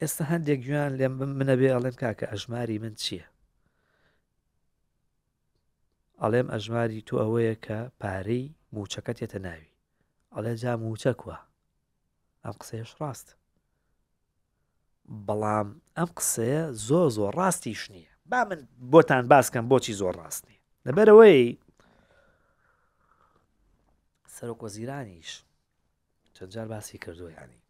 ئێستا 0.00 0.24
هەندێک 0.32 0.58
گویان 0.64 0.92
لێم 0.98 1.14
منە 1.38 1.54
بێ 1.60 1.68
ئەڵێم 1.74 1.96
کاکە 2.02 2.26
ئەژماری 2.32 2.82
من 2.84 2.94
چییە 3.02 3.26
ئەڵێم 6.22 6.48
ئەژماری 6.54 7.00
تو 7.06 7.14
ئەوەیە 7.22 7.54
کە 7.64 7.78
پارەی 8.00 8.44
موچەکە 8.74 9.12
تێتە 9.18 9.38
ناوی 9.46 9.70
ئەڵێ 10.34 10.52
جا 10.62 10.72
موچەکوە 10.84 11.36
ئەم 12.44 12.54
قسەیەش 12.60 12.92
ڕاستە 13.00 13.34
بەڵام 15.26 15.68
ئەم 15.96 16.08
قسەیە 16.18 16.62
زۆ 16.86 17.00
زۆر 17.16 17.32
ڕاستیش 17.40 17.82
نییە 17.92 18.10
با 18.30 18.44
من 18.48 18.68
بۆتان 18.92 19.24
باسکەم 19.32 19.64
بۆچی 19.70 19.92
زۆر 20.00 20.14
ڕاستی 20.20 20.56
لەبەرەوەی 20.86 21.58
سەرۆکۆزیرانیش 24.36 25.30
چەندجار 26.34 26.66
باسی 26.72 26.98
کردو 27.04 27.26
ینی 27.30 27.60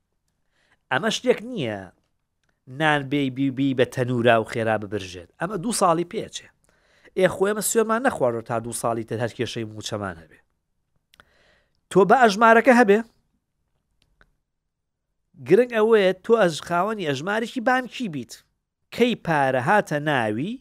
ئەمە 0.93 1.11
شتێک 1.17 1.41
نییە 1.51 1.81
نانبێ 2.81 3.23
بیبی 3.37 3.75
بە 3.79 3.85
تەنورا 3.95 4.37
و 4.41 4.45
خێرا 4.53 4.77
ببرژێت 4.83 5.31
ئەمە 5.41 5.57
دوو 5.63 5.79
ساڵی 5.81 6.09
پێچێ 6.13 6.49
ئێ 7.17 7.27
خۆێمە 7.37 7.63
سوێمان 7.71 8.01
نەخواردەوە 8.07 8.47
تا 8.51 8.57
دوو 8.61 8.79
ساڵی 8.83 9.05
تە 9.09 9.15
هەر 9.23 9.31
کێشەی 9.37 9.69
موچەمان 9.75 10.17
هەبێ 10.23 10.41
تۆ 11.91 12.01
بە 12.09 12.17
ئەژمارەکە 12.23 12.73
هەبێ 12.81 12.99
گرنگ 15.49 15.73
ئەوەیە 15.77 16.13
تۆ 16.25 16.33
ئەژ 16.41 16.55
خاوەنی 16.69 17.09
ئەژمارێکی 17.11 17.61
بانکی 17.71 18.09
بیت 18.15 18.33
کەی 18.95 19.15
پارە 19.27 19.63
هاتە 19.69 19.99
ناوی 20.09 20.53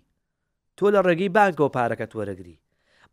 تۆ 0.78 0.86
لە 0.94 1.00
ڕێگەی 1.08 1.34
بانکەوە 1.38 1.70
پارەکەت 1.78 2.12
وەرەگری 2.20 2.58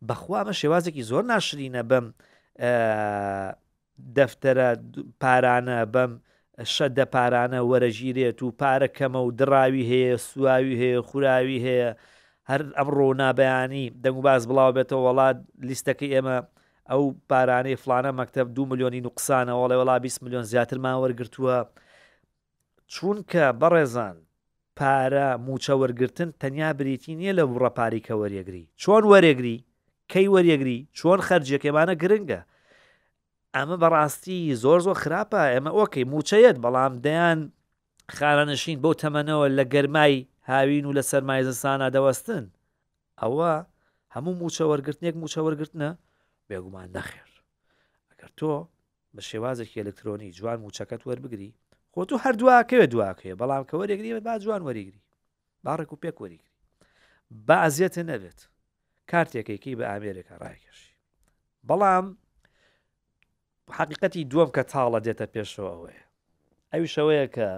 بەخوامە 0.08 0.52
شێوازێکی 0.60 1.06
زۆر 1.10 1.24
ناشرینە 1.32 1.82
بم 1.90 2.06
دەفتەرە 4.16 4.68
پارانە 5.22 5.78
بەم 5.94 6.12
شەدە 6.74 7.04
پارانە 7.14 7.60
وەرەگیرێت 7.70 8.38
و 8.42 8.48
پارەکەمە 8.62 9.20
و 9.26 9.30
دراوی 9.40 9.84
هەیە 9.92 10.16
سواوی 10.28 10.76
هەیە 10.82 11.00
خوراوی 11.08 11.58
هەیە 11.66 11.90
هەر 12.50 12.62
ئەمڕۆ 12.78 13.08
نابیانی 13.22 13.84
دەنگ 14.02 14.18
باز 14.26 14.42
بڵاو 14.48 14.74
بێتەوە 14.76 15.02
وڵات 15.06 15.38
لیستەکەی 15.68 16.12
ئێمە 16.14 16.36
ئەو 16.90 17.04
پارانەی 17.30 17.76
فلانە 17.82 18.10
مەکتب 18.20 18.46
دو 18.56 18.62
میلیۆنی 18.70 19.04
نوقسانەوە 19.06 19.66
لە 19.70 19.76
وڵا 19.80 19.96
20 20.04 20.22
میلیۆن 20.24 20.42
زیاترمان 20.52 20.96
وەرگتووە 21.02 21.56
چونکە 22.94 23.44
بەڕێزان 23.60 24.16
پارە 24.78 25.26
موچە 25.46 25.74
وەرگتن 25.82 26.30
تەنیا 26.42 26.70
بریتی 26.78 27.12
نییە 27.20 27.32
لە 27.38 27.44
بڕە 27.50 27.70
پاریکە 27.78 28.14
وەرێگری 28.20 28.64
چۆن 28.82 29.02
وەرێگری 29.12 29.56
کەی 30.12 30.26
وەرێگری 30.34 30.78
چۆن 30.98 31.18
خەرجەکەمانە 31.28 31.94
گرنگە 32.02 32.40
ئەمە 33.56 33.76
بەڕاستی 33.82 34.38
زۆر 34.62 34.78
زۆر 34.86 34.96
خراپە 35.02 35.40
ئەمە 35.52 35.70
ئۆکەی 35.76 36.08
موچەیەت 36.12 36.56
بەڵام 36.64 36.92
دەیان 37.06 37.38
خانەنشین 38.16 38.78
بەو 38.82 38.92
تەمەنەوە 39.00 39.46
لە 39.58 39.64
گەرمای 39.74 40.14
هاوین 40.50 40.84
و 40.86 40.94
لە 40.98 41.02
سەرمایزستانە 41.10 41.86
دەوەستن 41.96 42.44
ئەوە 43.20 43.52
هەموو 44.14 44.34
موچە 44.40 44.64
وەرگرتنێک 44.70 45.14
موچە 45.22 45.40
وەرگرتنە 45.46 45.90
بێگومان 46.48 46.88
نەخێر 46.96 47.30
ئەگەر 48.10 48.30
تۆ 48.38 48.54
بە 49.14 49.22
شێوازێکی 49.30 49.78
ئەلکترۆنی 49.80 50.34
جوان 50.38 50.58
موچەکەت 50.64 51.02
وەربگری 51.08 51.50
خۆ 51.92 52.00
تو 52.08 52.16
هەردوواکەوێت 52.24 52.90
دواکەیە 52.94 53.34
بەڵام 53.40 53.64
کە 53.70 53.74
وەرەگری 53.80 54.10
با 54.26 54.34
جوان 54.44 54.62
وەریگری 54.68 55.02
باڕێک 55.64 55.90
و 55.92 56.00
پێک 56.02 56.16
وەریگری 56.22 56.54
بازیێتە 57.48 58.02
نەبێت 58.10 58.40
کارتێکێکی 59.10 59.76
بە 59.78 59.84
ئامێرێکە 59.90 60.34
ڕایکەشی 60.42 60.94
بەڵام 61.68 62.06
حقیقەتی 63.78 64.22
دووەم 64.30 64.50
کە 64.56 64.62
تاڵە 64.70 64.98
دێتە 65.06 65.26
پێشەوە 65.34 65.70
ئەوەیە 65.74 66.02
ئەوی 66.72 66.88
شەوەیە 66.94 67.26
کە 67.36 67.48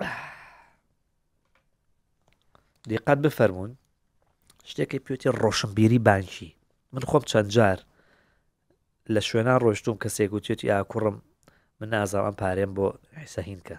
دیقەت 2.90 3.18
بفەرمونون 3.26 3.72
شتێکی 4.70 4.98
پێوتی 5.04 5.30
ڕۆشنبیری 5.42 5.98
بانکی 6.08 6.50
من 6.92 7.02
خۆم 7.10 7.24
چەند 7.30 7.48
جار 7.56 7.78
لە 9.14 9.20
شوێنان 9.28 9.58
ڕۆشتوم 9.64 9.96
کەسێک 10.04 10.30
وتێتی 10.32 10.72
ئاکوڕم 10.74 11.16
من 11.80 11.88
نازاوان 11.94 12.34
پارێم 12.42 12.72
بۆ 12.76 12.86
حیسەهینکە 13.22 13.78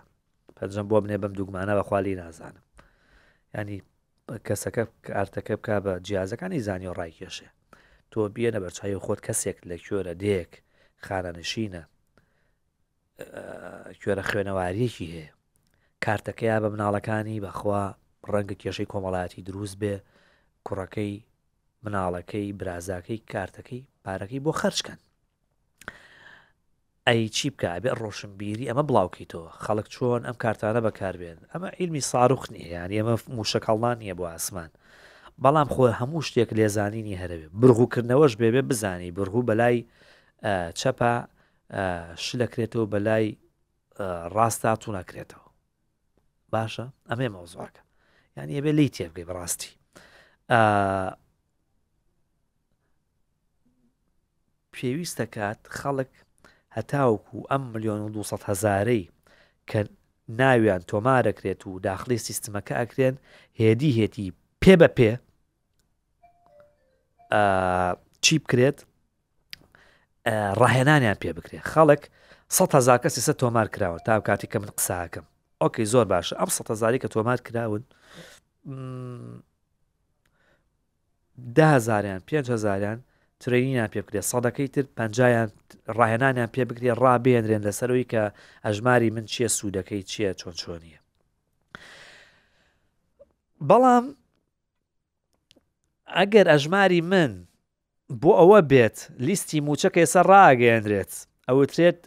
پەنجەم 0.58 0.86
بۆ 0.90 0.98
بنێ 1.04 1.18
بەم 1.24 1.34
دوگمانە 1.40 1.74
بەخوالی 1.80 2.20
نازانم 2.22 2.64
ینی 3.58 3.78
کەسەکە 4.48 4.84
ئارتەکە 5.16 5.56
بک 5.62 5.70
بە 5.86 5.92
جیازەکانی 6.08 6.60
زانی 6.68 6.88
و 6.90 6.94
ڕایکێشێ 7.00 7.50
تۆ 8.12 8.18
بیەنە 8.36 8.60
بەرچوی 8.64 9.00
خۆت 9.06 9.20
کەسێک 9.28 9.58
لە 9.70 9.76
کوێرە 9.86 10.14
دێک 10.24 10.52
خانەنشینە 11.06 11.84
کوێرە 14.02 14.24
خوێنەواریەکی 14.30 15.08
هەیە 15.14 15.30
کارتەکەیا 16.06 16.58
بە 16.64 16.68
مناڵەکانی 16.74 17.44
بەخوا 17.46 17.84
ڕەنگە 18.32 18.56
کێشەی 18.62 18.90
کۆمەڵاتی 18.94 19.46
دروست 19.50 19.78
بێ 19.82 19.96
کوڕەکەی 20.70 21.14
مناڵەکەی 21.86 22.48
برازاکەی 22.60 23.20
کارتەکەی 23.32 23.82
پارەکەی 24.06 24.44
بۆ 24.46 24.52
خەرچکەن 24.62 25.00
ئەی 27.08 27.22
چی 27.36 27.48
بکبێ 27.54 27.90
ڕۆشنبیری 28.02 28.68
ئەمە 28.70 28.84
بڵاوکەیتەوە 28.90 29.50
خەڵک 29.64 29.88
چۆن 29.94 30.22
ئەم 30.28 30.38
کارتانە 30.44 30.82
بەکاربێن 30.88 31.38
ئەمە 31.52 31.70
ئیلمی 31.80 32.04
ساروخنی 32.12 32.64
یان 32.76 32.90
ئێمە 32.98 33.16
موشەکەڵان 33.38 33.98
نییە 34.02 34.16
بۆ 34.20 34.26
ئاسمان 34.34 34.72
بەڵام 35.44 35.70
خۆ 35.74 35.84
هەموو 36.00 36.26
شتێک 36.28 36.50
لێزانینی 36.60 37.20
هەرەبێ 37.22 37.48
برغوکردنەوەش 37.62 38.34
بێبێ 38.42 38.62
بزانی 38.70 39.10
برغوو 39.18 39.48
بەلای 39.50 39.78
چەپا 40.80 41.14
شلەکرێتەوە 42.28 42.86
بەلای 42.94 43.28
ڕاستا 44.36 44.72
تو 44.82 44.88
ناکرێتەوە 44.98 45.48
باشە 46.54 46.86
ئەمێ 47.12 47.28
مەوزواکە 47.36 47.82
یان 48.38 48.50
ئێبێ 48.56 48.72
لی 48.78 48.90
تێبگەی 48.96 49.28
بڕاستی 49.30 49.72
پێویستە 54.76 55.26
کات 55.36 55.60
خەڵک 55.80 56.12
هەتاوکو 56.78 57.38
ئەم 57.52 57.64
میلیۆن 57.74 58.00
و 58.06 58.10
200 58.10 58.44
هزارەی 58.50 59.10
کە 59.70 59.78
ناویان 60.30 60.82
تۆمارەکرێت 60.92 61.62
و 61.68 61.80
داخلی 61.80 62.18
سیستمەکە 62.20 62.74
ئەکرێن 62.82 63.16
هێدی 63.62 63.92
هێتی 64.00 64.28
پێ 64.64 64.74
بە 64.80 64.88
پێ 64.98 65.12
چی 68.24 68.36
بکرێت 68.42 68.78
ڕاهێنانیان 70.60 71.18
پێ 71.24 71.30
بکرێت 71.38 71.64
خەڵک 71.74 72.02
هزار 72.78 73.00
کەسی 73.04 73.22
سە 73.28 73.34
تۆمار 73.42 73.68
کراوە 73.74 74.00
تا 74.06 74.20
کاتی 74.28 74.48
کە 74.52 74.58
من 74.62 74.72
قساکەم 74.78 75.26
ئۆکەی 75.62 75.86
زۆر 75.94 76.06
باشە 76.14 76.34
ئەم 76.40 76.50
هزاری 76.70 77.00
کە 77.04 77.08
تۆمار 77.16 77.40
کراون 77.48 77.84
دههزاریان 81.56 82.20
پێهزاریان 82.28 83.00
ترینیان 83.40 83.88
پێ 83.88 84.02
بکرێت 84.04 84.26
سەدەکەی 84.32 84.68
تر 84.74 84.86
پنجیان 85.00 85.48
ڕاهێنانیان 85.98 86.50
پێ 86.56 86.64
بکرێ 86.70 86.92
ڕابێنرێن 87.04 87.62
لەسەرەوەی 87.68 88.06
کە 88.12 88.24
ئەژماری 88.66 89.10
من 89.16 89.26
چییە 89.32 89.50
سوودەکەی 89.58 90.04
چییە 90.12 90.32
چۆن 90.40 90.54
چۆنیە 90.62 91.00
بەڵام 93.70 94.06
ئەگەر 96.18 96.46
ئەژماری 96.54 97.02
من 97.12 97.32
بۆ 98.22 98.32
ئەوە 98.40 98.60
بێت 98.72 98.98
لیستی 99.28 99.60
موچەکەی 99.68 100.08
سەر 100.14 100.26
ڕاگەێنرێت 100.34 101.12
ئەوترێت 101.50 102.00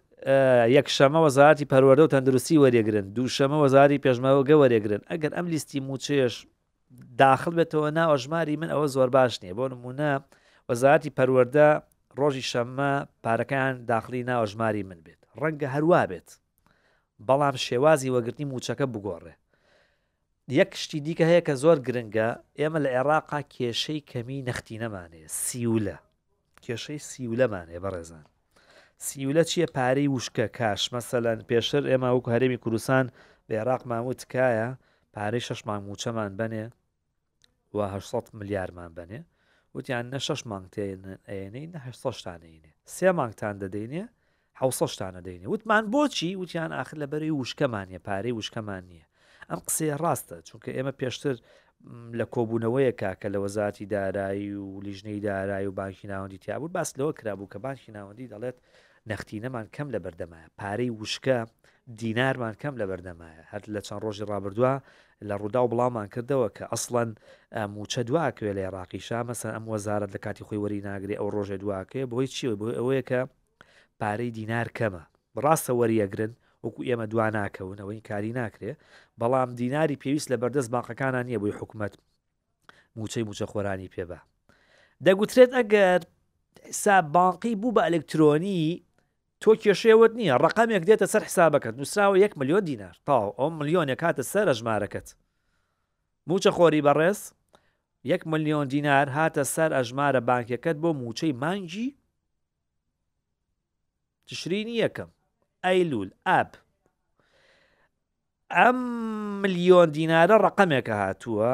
یەکشەمە 0.76 1.20
وەزارتی 1.26 1.64
پەروەەردە 1.72 2.02
و 2.04 2.12
تەندروستی 2.14 2.60
وەرێگرن 2.64 3.06
دووشەمە 3.16 3.56
وەزاری 3.64 4.02
پێشمەوەگە 4.04 4.54
وەرێگرن 4.62 5.02
ئەگەر 5.10 5.32
ئەم 5.36 5.46
لیستی 5.52 5.80
موچێش 5.88 6.34
داخل 7.18 7.52
بێتەوە 7.58 7.90
ناوە 7.98 8.16
ژماری 8.24 8.56
من 8.60 8.70
ئەوە 8.74 8.88
زۆر 8.94 9.08
باش 9.16 9.34
نییە 9.42 9.54
بۆ 9.58 9.64
نمونە 9.72 10.10
وەزارتی 10.68 11.14
پەروەەردە 11.16 11.68
ڕۆژی 12.18 12.48
شەممە 12.50 12.92
پارەکان 13.24 13.72
داخلی 13.92 14.22
ناوە 14.30 14.46
ژماری 14.52 14.82
من 14.88 15.00
بێت 15.06 15.20
ڕەنگە 15.40 15.68
هەروە 15.74 16.02
بێت 16.10 16.28
بەڵام 17.28 17.56
شێوازی 17.66 18.12
وەگرنی 18.14 18.48
موچەکە 18.52 18.86
بگۆڕێ 18.94 19.34
یەک 20.58 20.70
شتی 20.82 21.00
دیکە 21.06 21.24
هەیە 21.30 21.42
کە 21.48 21.54
زۆر 21.62 21.76
گرنگە 21.86 22.28
ئێمە 22.60 22.78
لە 22.84 22.88
عێراقا 22.96 23.40
کێشەی 23.54 24.00
کەمی 24.10 24.44
نەختی 24.48 24.80
نەمانێ 24.82 25.22
سیولە 25.44 25.96
کێشەی 26.64 27.00
سیولەمانێ 27.10 27.78
بەڕێزان 27.84 28.26
سیولە 29.06 29.44
چییە 29.50 29.68
پارەی 29.76 30.08
وشکە 30.16 30.46
کاش 30.58 30.82
مەسەلەن 30.94 31.38
پێشتر 31.48 31.82
ئێمە 31.90 32.08
وەکو 32.14 32.30
هەرێمی 32.34 32.60
کوردستان 32.64 33.04
بە 33.46 33.52
عێراق 33.60 33.82
مامووت 33.90 34.18
تکایە 34.24 34.68
پارەی 35.18 35.40
شش 35.40 35.62
مانگ 35.66 35.82
موچەمان 35.90 36.32
بنێ 36.40 36.64
وه 37.76 37.88
ملیارمان 38.40 38.90
بنێ 38.98 39.20
وتیان 39.74 40.04
نە 40.14 40.18
شش 40.26 40.40
مانگ 40.50 40.66
تێنەی 40.74 41.66
نەهشتانەینێ 41.74 42.72
سێ 42.96 43.08
مانگتان 43.20 43.56
دەدەینێ 43.62 44.02
حوسەشتانە 44.60 45.20
دەینێ 45.26 45.46
وتمان 45.54 45.84
بۆچی 45.94 46.30
وتیان 46.42 46.70
آخر 46.82 46.96
لە 47.02 47.06
بەری 47.12 47.32
وشکەمانە 47.40 47.98
پارەی 48.08 48.34
وشکەمان 48.40 48.82
نییە 48.90 49.06
ئەم 49.50 49.60
قسەیە 49.66 49.96
ڕاستە 50.02 50.36
چونکە 50.48 50.70
ئێمە 50.76 50.92
پێشتر 51.00 51.36
لە 52.18 52.24
کۆبوونەوەیە 52.34 52.92
کاکە 53.02 53.28
لە 53.34 53.38
وەزاتی 53.44 53.86
دارایی 53.94 54.52
و 54.62 54.80
لیژنەی 54.86 55.20
دارایی 55.28 55.66
و 55.70 55.72
بانکی 55.80 56.06
ناوەندی 56.12 56.38
تیابوو 56.44 56.68
باس 56.76 56.90
لەوە 56.98 57.12
کرابوو 57.18 57.50
کە 57.52 57.56
بانکی 57.66 57.90
ناوەندی 57.98 58.30
دەڵێت 58.34 58.56
نەختینەمان 59.10 59.66
کەم 59.74 59.88
لە 59.94 59.98
بەردەمایە 60.04 60.48
پارەی 60.58 60.90
وشکە 61.02 61.38
دینارمان 61.96 62.54
کەم 62.60 62.74
لە 62.80 62.84
بەردەمایە 62.90 63.42
هەر 63.52 63.62
لە 63.74 63.80
چەند 63.86 64.00
ڕۆژی 64.04 64.24
ڕابردووە 64.30 64.72
لە 65.28 65.34
ڕوودا 65.40 65.60
و 65.64 65.68
بڵامان 65.72 66.08
کردەوە 66.14 66.48
کە 66.56 66.64
ئەسڵەن 66.72 67.10
موچە 67.74 68.02
دواکوێ 68.08 68.52
لە 68.56 68.60
عێراقی 68.66 69.00
شامەسەر 69.08 69.50
ئەم 69.56 69.64
وەزارت 69.72 70.10
لە 70.14 70.18
کاتی 70.24 70.44
خۆی 70.48 70.60
وەری 70.62 70.80
ناگری 70.88 71.18
ئەو 71.20 71.28
ڕۆژێ 71.36 71.56
دواکەێ 71.62 72.02
بۆی 72.12 72.26
چی 72.34 72.44
بۆ 72.60 72.66
ئەوەیە 72.78 73.02
کە 73.10 73.20
پارەی 74.00 74.30
دینار 74.38 74.68
کەمە 74.78 75.02
ڕاستە 75.44 75.72
وەریەگرن 75.80 76.32
وەکو 76.64 76.80
ئێمە 76.88 77.06
دوا 77.12 77.26
ناکەون 77.38 77.76
ئەوەی 77.82 78.00
کاری 78.08 78.32
ناکرێ 78.40 78.72
بەڵام 79.20 79.50
دیناری 79.60 79.96
پێویست 80.02 80.28
لە 80.32 80.36
بەردەست 80.42 80.68
باقەکانان 80.74 81.24
نییە 81.28 81.38
بۆی 81.42 81.56
حکوومەت 81.58 81.94
موچەی 82.98 83.24
موچە 83.28 83.46
خۆرانی 83.52 83.88
پێبە 83.94 84.18
دەگوترێت 85.06 85.50
ئەگەر 85.58 86.00
سا 86.82 86.94
بانقی 87.14 87.54
بوو 87.60 87.74
بە 87.76 87.82
ئەلکترۆنی 87.86 88.62
تۆ 89.40 89.46
کێشێوت 89.62 90.12
نییە 90.18 90.34
ڕقامێک 90.44 90.82
دێتە 90.88 91.06
سەر 91.12 91.22
حسابەکەت 91.28 91.74
نووسراوە 91.78 92.16
1 92.26 92.32
ملیۆن 92.40 92.64
دینار 92.70 92.94
تاو 93.06 93.28
ئەو 93.38 93.48
ملیۆن 93.58 93.90
کاتە 94.02 94.24
سەرە 94.32 94.52
ژمارەکەت 94.58 95.08
موچە 96.28 96.50
خۆری 96.56 96.84
بەڕێز 96.86 97.20
1 98.14 98.22
ملیۆن 98.32 98.66
دینار 98.74 99.06
هاتە 99.16 99.42
سەر 99.54 99.70
ئەژمارە 99.78 100.20
بانکەکەت 100.28 100.76
بۆ 100.82 100.90
موچەی 101.00 101.32
مانگی 101.42 101.88
تشرینی 104.26 104.76
یەکەم 104.84 105.10
ئەیلول 105.64 106.10
ئاپ 106.26 106.50
ئەم 108.58 108.78
ملیۆن 109.42 109.88
دینارە 109.98 110.36
ڕقمێکە 110.46 110.94
هاتووە 111.02 111.52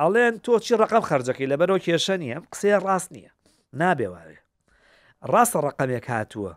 ئەڵێن 0.00 0.34
تۆ 0.44 0.52
چی 0.64 0.72
ڕقم 0.82 1.02
خرجەکەی 1.08 1.50
لە 1.52 1.56
بەرەوە 1.60 1.80
کێشە 1.84 2.16
نیە 2.22 2.38
قسێ 2.52 2.70
ڕاست 2.84 3.10
نییە 3.16 3.32
نابێوارێ 3.80 4.38
ڕاستە 5.32 5.58
ڕقمێک 5.66 6.06
هاتووە 6.16 6.54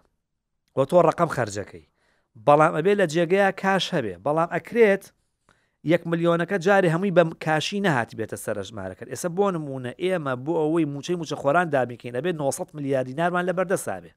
بۆ 0.78 0.84
تۆ 0.92 0.98
ڕقم 1.10 1.30
خرجەکەی 1.36 1.86
بەڵام 2.48 2.72
ئەبێ 2.78 2.94
لە 3.00 3.06
جێگەیە 3.14 3.50
کاش 3.62 3.86
هەبێ 3.96 4.14
بەڵام 4.26 4.50
ئەکرێت 4.56 5.04
یەک 5.94 6.04
ملیۆنەکە 6.12 6.58
جاری 6.68 6.90
هەمووی 6.94 7.16
بەم 7.18 7.30
کاشی 7.46 7.80
نەهات 7.86 8.10
بێتە 8.20 8.38
سەرژمارەکەن 8.46 9.08
ئێستا 9.14 9.30
بۆ 9.38 9.46
نمونە 9.56 9.92
ئێمە 10.04 10.34
بۆ 10.46 10.54
ئەوەی 10.62 10.86
موچەی 10.94 11.18
موچە 11.22 11.36
خۆران 11.42 11.68
دابیکەین 11.76 12.14
ئەبێ 12.18 12.32
900 12.42 12.76
ملیاردی 12.78 13.14
نارمان 13.20 13.44
لە 13.50 13.54
بەردەسابێ 13.58 14.12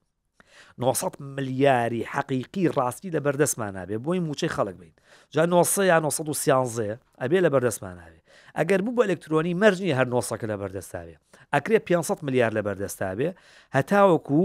900 0.79 1.17
ملیاری 1.37 2.03
حەقیقی 2.15 2.65
ڕاستی 2.77 3.11
لە 3.17 3.21
بەردەستمانابێ 3.27 3.97
بۆی 4.05 4.21
موچەی 4.29 4.51
خەڵک 4.57 4.77
بین 4.81 4.95
جا 5.35 5.47
900 5.47 5.85
یا 5.85 5.97
1970 5.97 6.99
ئەبێ 7.23 7.39
لە 7.45 7.51
بەردەستمانابێ 7.55 8.21
ئەگەر 8.59 8.81
بوو 8.85 8.97
بۆ 8.97 9.03
ئەلکترۆنی 9.09 9.55
مەرجنی 9.63 9.95
هەر 9.99 10.07
900 10.07 10.45
لە 10.51 10.57
بەردەستاوێ 10.63 11.17
ئەکرێ 11.55 11.79
500 11.79 12.25
ملیار 12.27 12.51
لە 12.59 12.63
بەردەستابێ 12.67 13.31
هەتاوەکو 13.77 14.43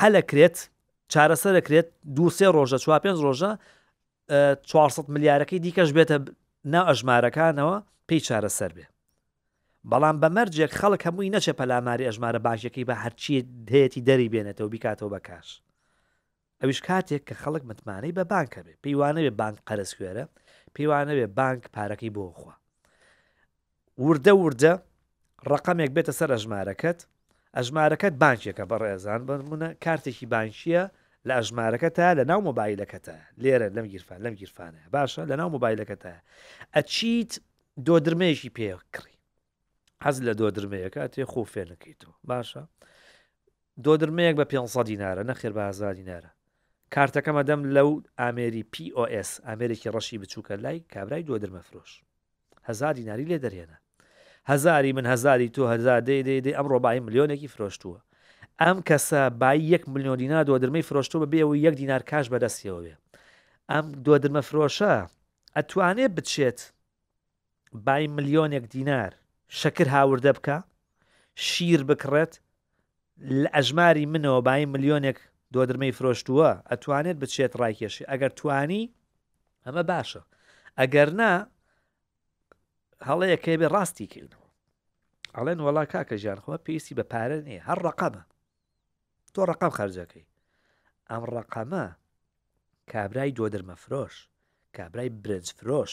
هەلەکرێت 0.00 0.56
چارەسە 1.12 1.48
دەکرێت 1.58 1.86
دو 2.16 2.26
سێ 2.38 2.48
ڕۆژە 2.56 2.78
چوار 2.84 3.00
پێنج 3.04 3.18
ڕۆژە 3.26 3.50
400 4.66 5.10
ملیارەکەی 5.14 5.60
دیکەش 5.64 5.90
بێتە 5.96 6.16
ناو 6.72 6.84
ئەژمارەکانەوە 6.88 7.76
پێی 8.08 8.20
چارەسەر 8.26 8.70
بێ 8.76 8.86
بەڵام 9.90 10.16
بەمەرجێک 10.22 10.72
خەڵک 10.80 11.02
هەمووی 11.06 11.32
نەچێ 11.34 11.52
پەلاماری 11.60 12.08
ئەژمارە 12.08 12.40
باشەکەی 12.46 12.88
بە 12.88 12.94
هەرچی 13.02 13.34
دێتی 13.68 14.02
دەری 14.08 14.32
بێنێتەوە 14.32 14.70
بیکاتەوە 14.72 15.10
بە 15.14 15.20
کاش 15.28 15.48
ئەویش 16.60 16.80
کاتێک 16.88 17.22
کە 17.28 17.34
خەڵک 17.42 17.62
متمانەی 17.70 18.16
بە 18.18 18.22
بانکە 18.32 18.60
بێ 18.66 18.74
پێیوانە 18.84 19.20
بێ 19.26 19.32
بانک 19.40 19.56
قەرسکوێرە 19.68 20.24
پێیوانە 20.74 21.12
بێ 21.18 21.26
بانک 21.38 21.62
پارەکەی 21.74 22.14
بۆخوا 22.16 22.54
وردە 24.06 24.32
وردە 24.44 24.72
ڕقەمێک 25.50 25.90
بێتە 25.96 26.12
سەر 26.18 26.30
ئەژمارەکەت 26.34 27.00
ئەژمارەکەت 27.58 28.14
بانکێکە 28.22 28.64
بە 28.70 28.76
ڕێزان 28.82 29.20
بمونە 29.28 29.68
کارتێکی 29.84 30.26
بانشیە 30.32 30.84
لە 31.28 31.32
ئەژمارەکە 31.38 31.88
تا 31.96 32.08
لە 32.18 32.24
ناو 32.30 32.40
مۆبایلەکەتە 32.48 33.16
لێرە 33.42 33.68
لەم 33.76 33.86
گیرفان 33.92 34.18
لەم 34.26 34.34
گیرفانە 34.40 34.80
باشە 34.94 35.22
لە 35.30 35.34
ناو 35.40 35.48
مۆبایلەکەتە 35.56 36.12
ئەچیت 36.76 37.32
دۆدرمێژی 37.86 38.50
پێکڕی 38.58 39.16
حەز 40.04 40.16
لە 40.26 40.32
دۆدرمەیەەکە 40.40 41.02
تێ 41.12 41.24
خۆ 41.32 41.42
فێنەکەیتەوە 41.52 42.14
باشە 42.30 42.62
دۆدرمەیەک 43.84 44.36
بە 44.40 44.44
500 44.50 44.86
دیناە 44.90 45.22
نەخێر 45.30 45.52
بە 45.56 45.62
هزار 45.70 45.94
دیناە 45.98 46.28
کارتەکەمە 46.94 47.42
دەم 47.50 47.60
لەو 47.76 47.90
ئامێری 48.20 48.62
POS 48.74 49.30
ئامرێکی 49.46 49.92
ڕەشی 49.94 50.18
بچووکە 50.22 50.54
لای 50.64 50.78
کابرای 50.92 51.26
دۆدرمە 51.28 51.62
فرۆش 51.68 51.92
هزار 52.68 52.92
دیناری 52.98 53.24
لێ 53.30 53.38
دەرێنە 53.44 53.78
هزاری 54.44 54.92
من 54.92 55.06
هزاری 55.06 55.48
تو 55.48 55.66
هزار 55.66 56.00
دی 56.00 56.22
دی 56.22 56.40
دی 56.40 56.52
ئەمڕۆ 56.54 56.78
باایی 56.84 57.00
ملیۆنێکی 57.06 57.48
فرۆشتووە 57.54 57.98
ئەم 58.62 58.78
کەسە 58.88 59.30
بای 59.42 59.58
یەک 59.74 59.82
ملیۆنی 59.94 60.28
نادوە 60.34 60.58
دەرمەی 60.62 60.84
فرۆشتوە 60.88 61.18
بە 61.22 61.26
بێەوە 61.32 61.54
یەک 61.66 61.74
دینار 61.80 62.02
کاش 62.10 62.26
بەدەستیەوەێ 62.32 62.94
ئەم 63.70 63.86
دو 64.04 64.18
دەرمە 64.22 64.42
فرۆشە 64.48 64.94
ئەتوانێ 65.56 66.06
بچێت 66.16 66.60
بای 67.86 68.04
ملیۆنێک 68.16 68.64
دینار 68.74 69.12
شەکر 69.60 69.88
هاوردە 69.94 70.32
بکە 70.38 70.58
شیر 71.46 71.80
بکڕێت 71.88 72.32
لە 73.42 73.48
ئەژماری 73.56 74.04
منەوە 74.12 74.40
بای 74.46 74.66
ملیۆنێک 74.74 75.18
دو 75.54 75.60
دەرمەی 75.68 75.92
فرۆشتووە 75.98 76.50
ئەتوانێت 76.70 77.16
بچێت 77.22 77.52
ڕایکێشی 77.60 78.04
ئەگەر 78.10 78.30
توانی 78.38 78.84
ئەمە 79.66 79.82
باشە 79.90 80.22
ئەگەر 80.80 81.08
نا 81.20 81.32
هەڵەیەکەی 83.08 83.58
بێ 83.60 83.68
ڕاستی 83.74 84.10
کردنەوە 84.12 84.46
ئەڵێن 85.36 85.58
وەڵا 85.66 85.84
کاکە 85.92 86.16
ژیانخوا 86.22 86.56
پێویستی 86.64 86.96
بە 86.98 87.04
پارە 87.12 87.38
نێ 87.48 87.56
هەر 87.68 87.78
ڕقەمە 87.86 88.22
تۆ 89.32 89.40
ڕقم 89.50 89.72
خەرجەکەی 89.78 90.24
ئەم 91.10 91.22
ڕقەمە 91.34 91.86
کابرای 92.92 93.30
دۆدرمە 93.38 93.76
فرۆش 93.84 94.14
کابرای 94.76 95.10
برنج 95.22 95.46
فرۆش 95.58 95.92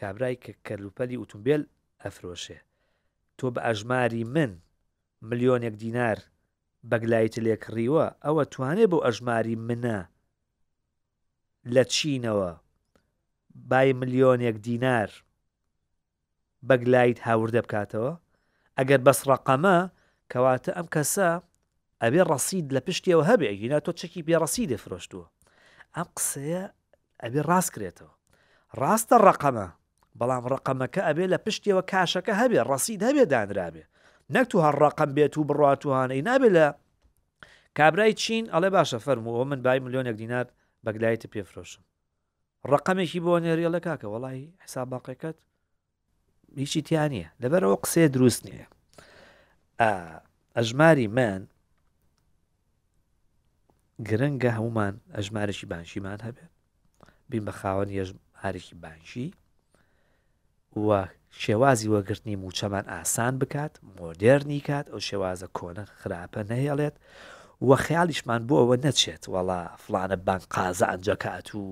کابرای 0.00 0.40
کە 0.44 0.52
کەلوپەلی 0.66 1.18
ئۆتومبیل 1.20 1.62
ئەفرۆشێ 2.02 2.58
تۆ 3.38 3.46
بە 3.54 3.60
ئەژماری 3.66 4.24
من 4.34 4.52
ملیۆنێک 5.28 5.74
دینار 5.84 6.18
بەگلایت 6.90 7.34
لێکڕیوە 7.44 8.06
ئەوە 8.24 8.44
توانێت 8.54 8.88
بۆ 8.92 8.98
ئەژماری 9.06 9.56
منە 9.68 9.98
لە 11.74 11.82
چینەوە 11.94 12.52
بای 13.70 13.88
ملیۆنێک 14.00 14.56
دینار 14.68 15.10
بەگلایت 16.70 17.18
هاوردە 17.26 17.60
بکاتەوە 17.66 18.12
ئەگەر 18.78 19.00
بەس 19.06 19.18
ڕقەمە 19.30 19.76
کەواتە 20.32 20.70
ئەم 20.76 20.86
کەسە 20.94 21.28
ئەبێ 22.02 22.20
ڕسید 22.30 22.66
لە 22.74 22.80
پشتیەوە 22.86 23.24
هەبێ 23.30 23.48
هینا 23.60 23.78
تۆ 23.84 23.90
چەکی 24.00 24.24
بێڕسی 24.26 24.68
دەفرۆشتووە 24.72 25.26
ئەم 25.96 26.08
قسەیە 26.16 26.62
ئەبێ 27.22 27.40
ڕاستکرێتەوە 27.50 28.12
ڕاستە 28.80 29.16
ڕقەمە 29.28 29.68
بەڵام 30.18 30.44
ڕقەمەکە 30.52 31.00
ئەبێ 31.08 31.24
لە 31.32 31.38
پشتیەوە 31.44 31.82
کاشەکە 31.92 32.32
هەبێ 32.40 32.60
ڕسید 32.70 33.00
هەبێ 33.08 33.24
دانرابێ 33.32 33.84
نەک 34.34 34.46
تو 34.50 34.56
هەر 34.64 34.74
ڕقم 34.84 35.10
بێت 35.16 35.34
و 35.36 35.46
بڕاتوانەی 35.48 36.24
نابێ 36.28 36.50
لە 36.56 36.66
کابرای 37.78 38.12
چین 38.22 38.44
ئەڵێ 38.54 38.70
باشە 38.76 38.98
فەرمووە 39.06 39.42
من 39.50 39.60
بای 39.64 39.78
ملیۆنێک 39.84 40.16
دینات 40.22 40.48
بەگلایت 40.84 41.22
پێفرۆشم 41.34 41.82
ڕقمێکی 42.72 43.20
بۆ 43.24 43.32
نێریە 43.44 43.68
لە 43.76 43.80
کاکە 43.86 44.08
وڵی 44.12 44.40
حساباقەکەت 44.64 45.38
هیچی 46.56 46.82
تیانە 46.88 47.26
لەبەرەوە 47.44 47.76
قسێ 47.82 48.08
دروست 48.14 48.40
نییە 48.46 48.66
ئەژماری 50.56 51.08
من 51.18 51.40
گرنگە 54.08 54.50
هەمومان 54.56 54.94
ئەژمارێکی 55.16 55.66
بانشیمان 55.72 56.18
هەبێت 56.26 56.50
بین 57.30 57.44
بە 57.46 57.52
خاوەن 57.60 57.90
هەرێکی 58.42 58.74
بانشی 58.84 59.28
وە 60.86 61.00
شێوازی 61.42 61.90
وەگرتنی 61.94 62.40
موچەمان 62.44 62.84
ئاسان 62.94 63.34
بکات 63.40 63.74
مۆدررنی 63.98 64.60
کات 64.68 64.86
ئەو 64.92 65.00
شێوازە 65.08 65.48
کۆنە 65.58 65.84
خراپە 66.00 66.40
نەهێڵێت 66.50 66.96
وە 67.68 67.76
خیالیشمان 67.86 68.42
بۆ 68.48 68.54
ئەوە 68.60 68.76
نەچێت 68.86 69.22
وەڵا 69.32 69.62
فلانە 69.82 70.16
بانک 70.26 70.44
قازە 70.54 70.86
ئەنجەکات 70.90 71.48
و 71.54 71.62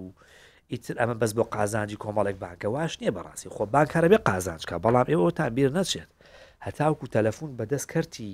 ئیتر 0.71 0.95
ئەمە 1.03 1.15
بەس 1.21 1.33
بۆ 1.39 1.45
قازانجی 1.57 1.97
کۆمەڵێک 2.05 2.37
بانکە 2.43 2.65
واش 2.67 2.99
نییە 3.01 3.13
بەڕاستی 3.17 3.51
خۆ 3.57 3.65
بانکارە 3.75 4.09
بێ 4.13 4.19
قازانجکە 4.29 4.75
بەڵام 4.85 5.07
ئێوە 5.11 5.31
تا 5.35 5.45
بیر 5.57 5.71
نەچێت 5.77 6.11
هەتاوکو 6.67 7.07
تەلەفۆن 7.15 7.51
بەدەست 7.59 7.87
کردی 7.93 8.33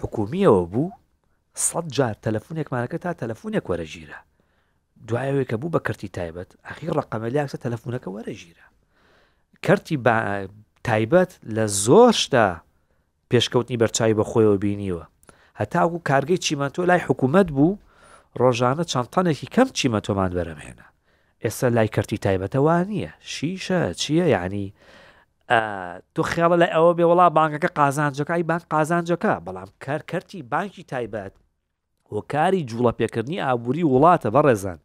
حکومیەوە 0.00 0.62
بوو 0.72 0.90
سەد 1.66 1.86
جار 1.96 2.16
تەلەفۆنێکمانەکە 2.26 2.98
تا 3.04 3.10
تەلەفۆنێک 3.20 3.64
وەرەژیرە 3.70 4.18
دوایەوەی 5.08 5.48
کە 5.50 5.56
بوو 5.60 5.70
بە 5.74 5.80
کردی 5.86 6.08
تایبەت 6.16 6.50
ئەخیر 6.66 6.92
ڕقەمەلیاکسە 6.98 7.58
تەلەفۆنەکە 7.64 8.08
وەرەژیرە 8.14 8.66
کردی 9.62 9.96
تایبەت 10.86 11.30
لە 11.56 11.64
زۆرشدا 11.84 12.48
پێشکەوتنی 13.30 13.76
بەرچوی 13.82 14.14
بەخۆیەوە 14.18 14.56
بینیوە 14.62 15.04
هەتاکو 15.60 15.98
کارگەی 16.08 16.42
چیمەتۆ 16.46 16.78
لای 16.90 16.98
حکوومەت 17.08 17.48
بوو 17.56 17.72
ڕۆژانە 18.40 18.84
چەندتانێکی 18.92 19.48
کەم 19.54 19.68
چیمە 19.78 20.00
تۆمان 20.06 20.30
بەرەمهێنە 20.36 20.86
ئێستا 21.44 21.68
لای 21.76 21.92
کەرتی 21.94 22.18
تایبەتەوە 22.26 22.76
نییە 22.90 23.12
شیشە 23.32 23.80
چییە 24.00 24.26
یعنی 24.34 24.64
تو 26.14 26.20
خێڵە 26.32 26.56
لای 26.60 26.74
ئەوە 26.76 26.92
بێ 26.98 27.04
وڵا 27.10 27.26
بانگەکە 27.36 27.70
قازانجەکەی 27.78 28.42
بانک 28.48 28.64
قازانجەکە 28.72 29.34
بەڵام 29.46 29.70
کارکەرتی 29.84 30.42
بانکی 30.52 30.84
تایبەت 30.92 31.34
وەکاری 32.16 32.62
جوڵە 32.70 32.92
پێکردنی 32.98 33.42
ئابووری 33.44 33.84
وڵاتە 33.94 34.28
بەڕێزان 34.34 34.78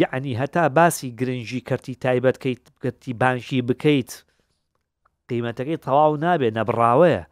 یعنی 0.00 0.32
هەتا 0.40 0.64
باسی 0.76 1.10
گرنگی 1.18 1.60
کەرتی 1.68 1.94
تایبەتکەیت 2.04 2.64
بکەتی 2.74 3.12
بانشی 3.20 3.60
بکەیت 3.68 4.12
قیمەتەکەی 5.28 5.82
تەواو 5.84 6.12
نابێ 6.24 6.48
نەبراوەیە 6.58 7.22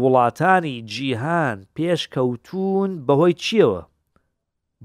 وڵاتانی 0.00 0.76
جیهان 0.92 1.58
پێشکەوتون 1.76 2.90
بەهۆی 3.06 3.34
چیەوە 3.44 3.82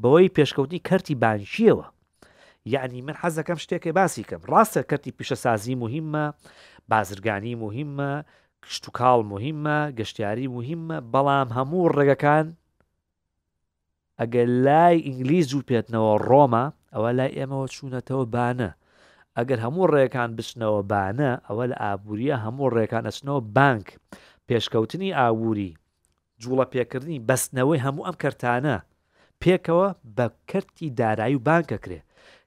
بەوەی 0.02 0.32
پێشکەوتی 0.38 0.82
کەرتی 0.88 1.16
بانشیەوە 1.22 1.86
یعنی 2.74 3.00
من 3.06 3.16
حەزەکەم 3.22 3.58
شتێکی 3.64 3.92
باسی 3.98 4.24
کەم 4.30 4.42
ڕاستە 4.52 4.82
کەتی 4.90 5.16
پیشەسازی 5.18 5.76
مهمە 5.84 6.26
بازرگانی 6.90 7.56
مهمە 7.64 8.12
کشت 8.64 8.84
و 8.88 8.92
کاڵ 8.98 9.20
مهمە 9.34 9.80
گەشتیاری 10.00 10.48
مهمە 10.56 10.98
بەڵام 11.14 11.50
هەموو 11.58 11.92
ڕێگەکان 11.96 12.46
ئەگەر 14.20 14.48
لای 14.66 14.98
ئینگلیز 15.08 15.50
و 15.54 15.66
پێتنەوە 15.70 16.14
ڕۆما 16.30 16.66
ئەوە 16.94 17.10
لای 17.18 17.36
ئێمەوە 17.38 17.68
چوونەتەوە 17.76 18.26
بانە 18.36 18.70
ئەگەر 19.38 19.60
هەموو 19.66 19.92
ڕێەکان 19.94 20.30
بچنەوە 20.38 20.82
بانە 20.92 21.32
ئەوە 21.48 21.64
لە 21.72 21.76
ئابوووریە 21.84 22.36
هەموو 22.46 22.74
ڕێکان 22.76 23.04
ئەچنەوە 23.10 23.42
بانک 23.56 23.88
پێشکەوتنی 24.48 25.16
ئاووری 25.20 25.72
جوڵە 26.42 26.66
پێکردنی 26.74 27.24
بەستنەوەی 27.28 27.84
هەموو 27.86 28.06
ئەم 28.08 28.16
کەرتانە 28.24 28.78
پێکەوە 29.44 29.90
بە 30.18 30.26
کردی 30.52 30.90
دارایی 30.98 31.36
و 31.36 31.42
بانکە 31.48 31.78
کرێ 31.84 32.00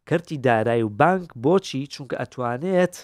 کردی 0.08 0.38
دارایی 0.48 0.82
و 0.82 0.88
بانک 0.88 1.28
بۆچی 1.44 1.82
چونکە 1.92 2.14
ئەتوانێت 2.22 2.96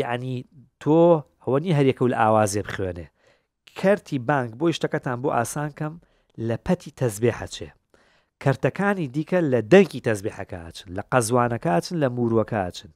یعنی 0.00 0.34
تۆ 0.82 0.98
ئەوەنی 1.44 1.76
هەرێکە 1.78 2.02
و 2.04 2.08
لە 2.12 2.16
ئاوازێ 2.22 2.62
بخوێنێ 2.68 3.06
کەرتی 3.78 4.18
بانک 4.30 4.50
بۆی 4.60 4.72
شتەکەتان 4.76 5.18
بۆ 5.22 5.28
ئاسانکەم 5.36 5.94
لە 6.48 6.56
پەتی 6.66 6.90
تەزبێ 7.00 7.32
هەچێ 7.40 7.68
کەرتەکانی 8.42 9.06
دیکە 9.14 9.40
لە 9.52 9.60
دەنگی 9.72 10.04
تەزبێحەکەچن 10.08 10.86
لە 10.96 11.02
قەزوانەکەچن 11.12 11.96
لە 12.02 12.08
موروەکەچن 12.16 12.90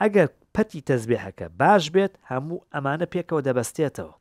ئەگەر 0.00 0.26
پەتی 0.54 0.80
تەزبێحەکە 0.90 1.46
باش 1.60 1.84
بێت 1.94 2.12
هەموو 2.30 2.58
ئەمانە 2.74 3.06
پێکەوە 3.14 3.40
دەبەستێتەوە 3.46 4.14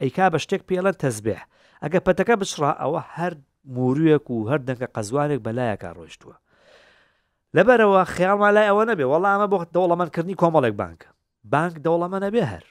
ئەیکا 0.00 0.26
بە 0.32 0.38
شتێک 0.44 0.62
پێڵەن 0.68 0.96
تەزبێح 1.04 1.42
ئەگە 1.82 1.98
پەتەکە 2.06 2.34
بشرا 2.42 2.70
ئەوە 2.82 3.02
هەر 3.16 3.32
مورویەک 3.72 4.30
و 4.30 4.48
هەردەنکە 4.50 4.86
قەزوارێک 4.94 5.40
بەلایەکە 5.46 5.88
ڕۆشتووە 5.96 6.36
لەبەرەوە 7.56 8.02
خیاڵمان 8.14 8.52
لای 8.56 8.68
ئەوە 8.70 8.84
نەبێ 8.90 9.04
وەڵ 9.12 9.24
ئەمە 9.30 9.46
بۆ 9.52 9.58
دەوڵەمەندکردنی 9.74 10.38
کۆمەڵێک 10.40 10.74
بانکە 10.80 11.08
بانک 11.52 11.74
دەوڵەمە 11.84 12.18
نەبێ 12.24 12.42
هەر 12.52 12.66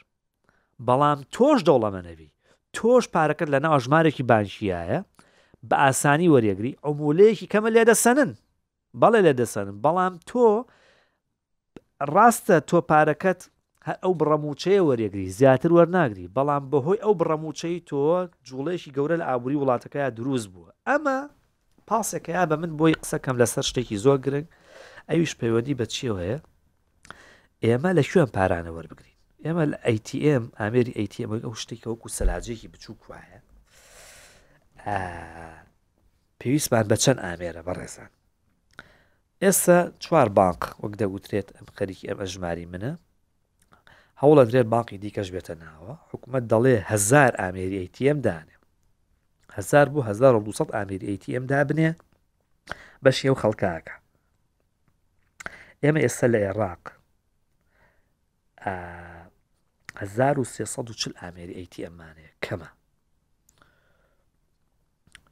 بەڵام 0.88 1.20
تۆش 1.36 1.60
دەوڵەمە 1.68 2.02
نەبی 2.10 2.30
تۆش 2.76 3.04
پارەکەت 3.16 3.50
لە 3.54 3.60
ناو 3.66 3.78
ژمارێکی 3.84 4.24
بانشیایە 4.30 5.00
بە 5.70 5.76
ئاسانی 5.84 6.32
وەرێگری 6.34 6.78
ئەومولەیەکی 6.86 7.50
کەمە 7.54 7.70
لێ 7.76 7.84
دەسەنن 7.92 8.32
بەڵێ 9.02 9.20
لێ 9.26 9.34
دەسەنن 9.42 9.76
بەڵام 9.84 10.14
تۆ 10.30 10.46
ڕاستە 12.16 12.58
تۆ 12.70 12.78
پارەکەت 12.92 13.42
ئەو 13.88 14.14
بڕەموچەیە 14.20 14.82
وەرێگری 14.88 15.34
زیاتر 15.40 15.72
وەرناگری 15.76 16.32
بەڵام 16.36 16.64
بەهۆی 16.72 17.02
ئەو 17.04 17.14
بڕەموچەی 17.20 17.78
تۆ 17.90 18.02
جوڵێکی 18.48 18.94
گەورە 18.96 19.16
لە 19.22 19.26
ئابووری 19.30 19.60
وڵاتەکەی 19.62 20.12
دروست 20.18 20.48
بووە 20.54 20.70
ئەمە 20.90 21.18
پاسێکەیە 21.90 22.44
بە 22.50 22.56
من 22.62 22.72
بۆی 22.80 22.96
قسەکەم 23.02 23.36
لەسەر 23.42 23.66
شتێکی 23.70 23.98
زۆر 24.06 24.18
گرنگ 24.26 24.48
ئەویش 25.10 25.32
پەیوەندی 25.40 25.78
بە 25.80 25.86
چی 25.94 26.06
هەیە 26.20 26.38
ئێمە 27.66 27.92
لە 27.98 28.04
شوێن 28.10 28.30
پارانە 28.36 28.72
وەربگرین 28.76 29.18
ئێمە 29.46 29.64
لە 29.72 29.78
ئەTM 29.88 30.44
ئامێری 30.60 30.94
ئەTM 31.02 31.30
ئەو 31.46 31.54
شتێکە 31.62 31.88
وەکو 31.92 32.10
سەلاجێکی 32.18 32.68
بچوو 32.74 32.96
کوواە 33.02 33.24
پێویستمان 36.40 36.86
بە 36.92 36.96
چەند 37.04 37.20
ئامێرە 37.26 37.62
بەڕێزان 37.68 38.12
ئێستا 39.44 39.78
چوار 40.04 40.28
بانک 40.38 40.62
وەک 40.84 40.94
دەگوترێت 41.02 41.48
ئەم 41.56 41.68
خەریکی 41.78 42.08
ئەم 42.10 42.20
ئەژماری 42.24 42.68
منە 42.74 42.94
هەوڵە 44.24 44.44
درێت 44.50 44.68
باقی 44.76 44.98
دیکەش 45.04 45.28
بێتە 45.36 45.54
ناوە 45.64 45.94
حکوومەت 46.12 46.44
دەڵێ 46.52 46.76
هزار 46.92 47.32
ئامێری 47.42 47.80
ئەتیم 47.84 48.18
دانێ 48.26 48.58
هزار 49.58 49.88
بوو 49.92 50.04
1200 50.04 50.70
ئامیر 50.78 51.02
ئەتیم 51.10 51.44
دابنێ 51.52 51.90
بەشی 53.04 53.28
ئەو 53.30 53.36
خەڵکاکە 53.42 53.96
ئێمە 55.84 56.00
ئێستا 56.04 56.28
لە 56.34 56.38
عێراق 56.46 56.84
1340 59.96 61.14
ئامێری 61.24 61.56
ئەتیمانێ 61.62 62.30
کەمە 62.44 62.70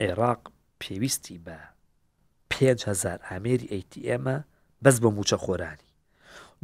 عێراق 0.00 0.42
پێویستی 0.80 1.38
بە 1.46 1.58
5000 2.54 3.18
ئامێری 3.28 3.68
ئەتیمە 3.74 4.36
بەس 4.82 4.96
بە 5.02 5.08
موچە 5.16 5.38
خۆرانی 5.44 5.91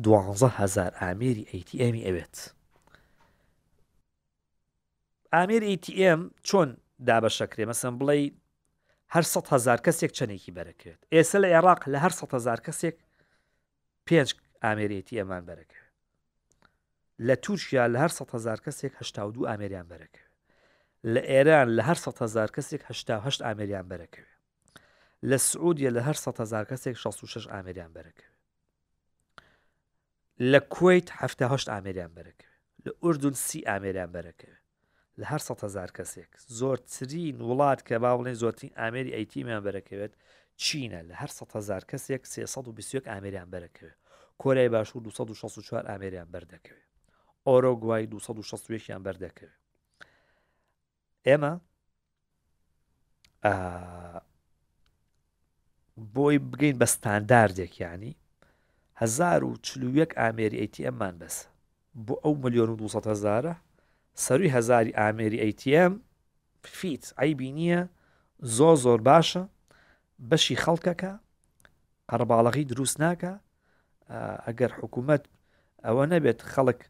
هزار 0.07 0.53
ئامێری 1.01 1.47
ئەیTMی 1.53 2.05
ئەوێت 2.07 2.37
ئامێر 5.35 5.63
ئەیTM 5.69 6.21
چۆن 6.49 6.71
دابەشەکرێ 7.07 7.65
مەسم 7.71 7.95
بڵێ 8.01 8.17
هەر 9.15 9.25
هزار 9.55 9.79
کەسێک 9.87 10.11
چنێکی 10.19 10.53
بەرەکرێت 10.59 11.01
ئێستا 11.15 11.39
لە 11.43 11.49
عێراق 11.55 11.81
لە 11.93 11.99
هەر 12.05 12.13
هزار 12.37 12.59
کەسێک 12.67 12.97
پێنج 14.07 14.31
ئامێرێتی 14.65 15.19
ئەمان 15.21 15.43
بەرەکەوێت 15.49 15.93
لە 17.27 17.35
تووشیا 17.45 17.85
لە 17.95 17.99
هەر 18.03 18.13
هزار 18.35 18.59
کەسێک 18.67 18.93
هشتا 19.01 19.23
دو 19.35 19.41
ئامریان 19.51 19.87
بەرەکەوێت 19.93 20.35
لە 21.15 21.21
ئێران 21.31 21.69
لە 21.77 21.83
هەر 21.89 21.99
هزار 22.25 22.49
کەسێک 22.57 22.83
هشتا 22.91 23.17
هەشت 23.27 23.41
ئامریان 23.47 23.87
بەرەکەوێت 23.91 24.39
لە 25.31 25.39
سعودیە 25.49 25.91
لە 25.97 26.01
هەر 26.07 26.17
هزار 26.43 26.65
کەسێک 26.71 26.97
66 27.05 27.45
ئامریان 27.53 27.93
بەرەکەوێت 27.97 28.38
لە 30.47 30.59
کویت 30.75 31.09
هەهشت 31.21 31.69
ئامریان 31.71 32.11
بەرەکە 32.17 32.49
لە 32.87 32.91
ئوردون 33.03 33.35
سی 33.47 33.61
ئامریان 33.69 34.11
بەرەکە 34.15 34.53
لە 35.21 35.25
هەر 35.31 35.43
هزار 35.67 35.91
کەسێک 35.99 36.31
زۆرترین 36.59 37.37
وڵات 37.49 37.81
کە 37.89 37.97
باوڵێن 38.05 38.37
زۆرترین 38.43 38.73
ئامری 38.79 39.15
ئەیتیمیان 39.17 39.63
بەرەکەوێت 39.67 40.13
چینە 40.63 41.01
لە 41.09 41.15
هەر 41.21 41.31
هزار 41.57 41.83
کەسێک 41.91 42.23
320 42.27 43.07
ئامریان 43.11 43.49
بەرەکەوێت 43.53 43.99
کۆرای 44.43 44.69
باشوور 44.75 45.03
264 45.07 45.85
ئامریان 45.91 46.29
بەردەکەوێت 46.35 46.89
ئۆرۆگوای 47.47 48.05
260یان 48.15 49.03
بەردەکەوێت 49.07 49.59
ئێمە 51.27 51.53
بۆی 56.15 56.37
بگەین 56.51 56.77
بە 56.81 56.87
ستانداردێک 56.95 57.75
ینی 57.81 58.13
هزار 59.01 59.45
و 59.45 59.55
چلوویەک 59.67 60.11
ئامێری 60.21 60.59
ئەیتیئەممان 60.63 61.15
بەس 61.23 61.37
بۆ 62.07 62.15
ئەو 62.25 62.35
ملیۆن 62.43 62.69
و 62.73 62.77
200 62.77 63.07
هزارە 63.13 63.55
سەروی 64.25 64.49
هزاری 64.57 64.93
ئامێری 65.01 65.39
ئەیتیئم 65.45 65.93
فیت 66.79 67.05
ئایبی 67.19 67.51
نییە 67.59 67.81
زۆ 68.57 68.71
زۆر 68.85 69.01
باشە 69.11 69.43
بەشی 70.31 70.57
خەڵکەکە 70.65 71.13
قەرباڵەقی 72.11 72.65
دروست 72.73 72.97
ناکە 73.05 73.33
ئەگەر 74.47 74.71
حکوومەت 74.81 75.23
ئەوە 75.87 76.05
نەبێت 76.13 76.39
خەڵک 76.53 76.81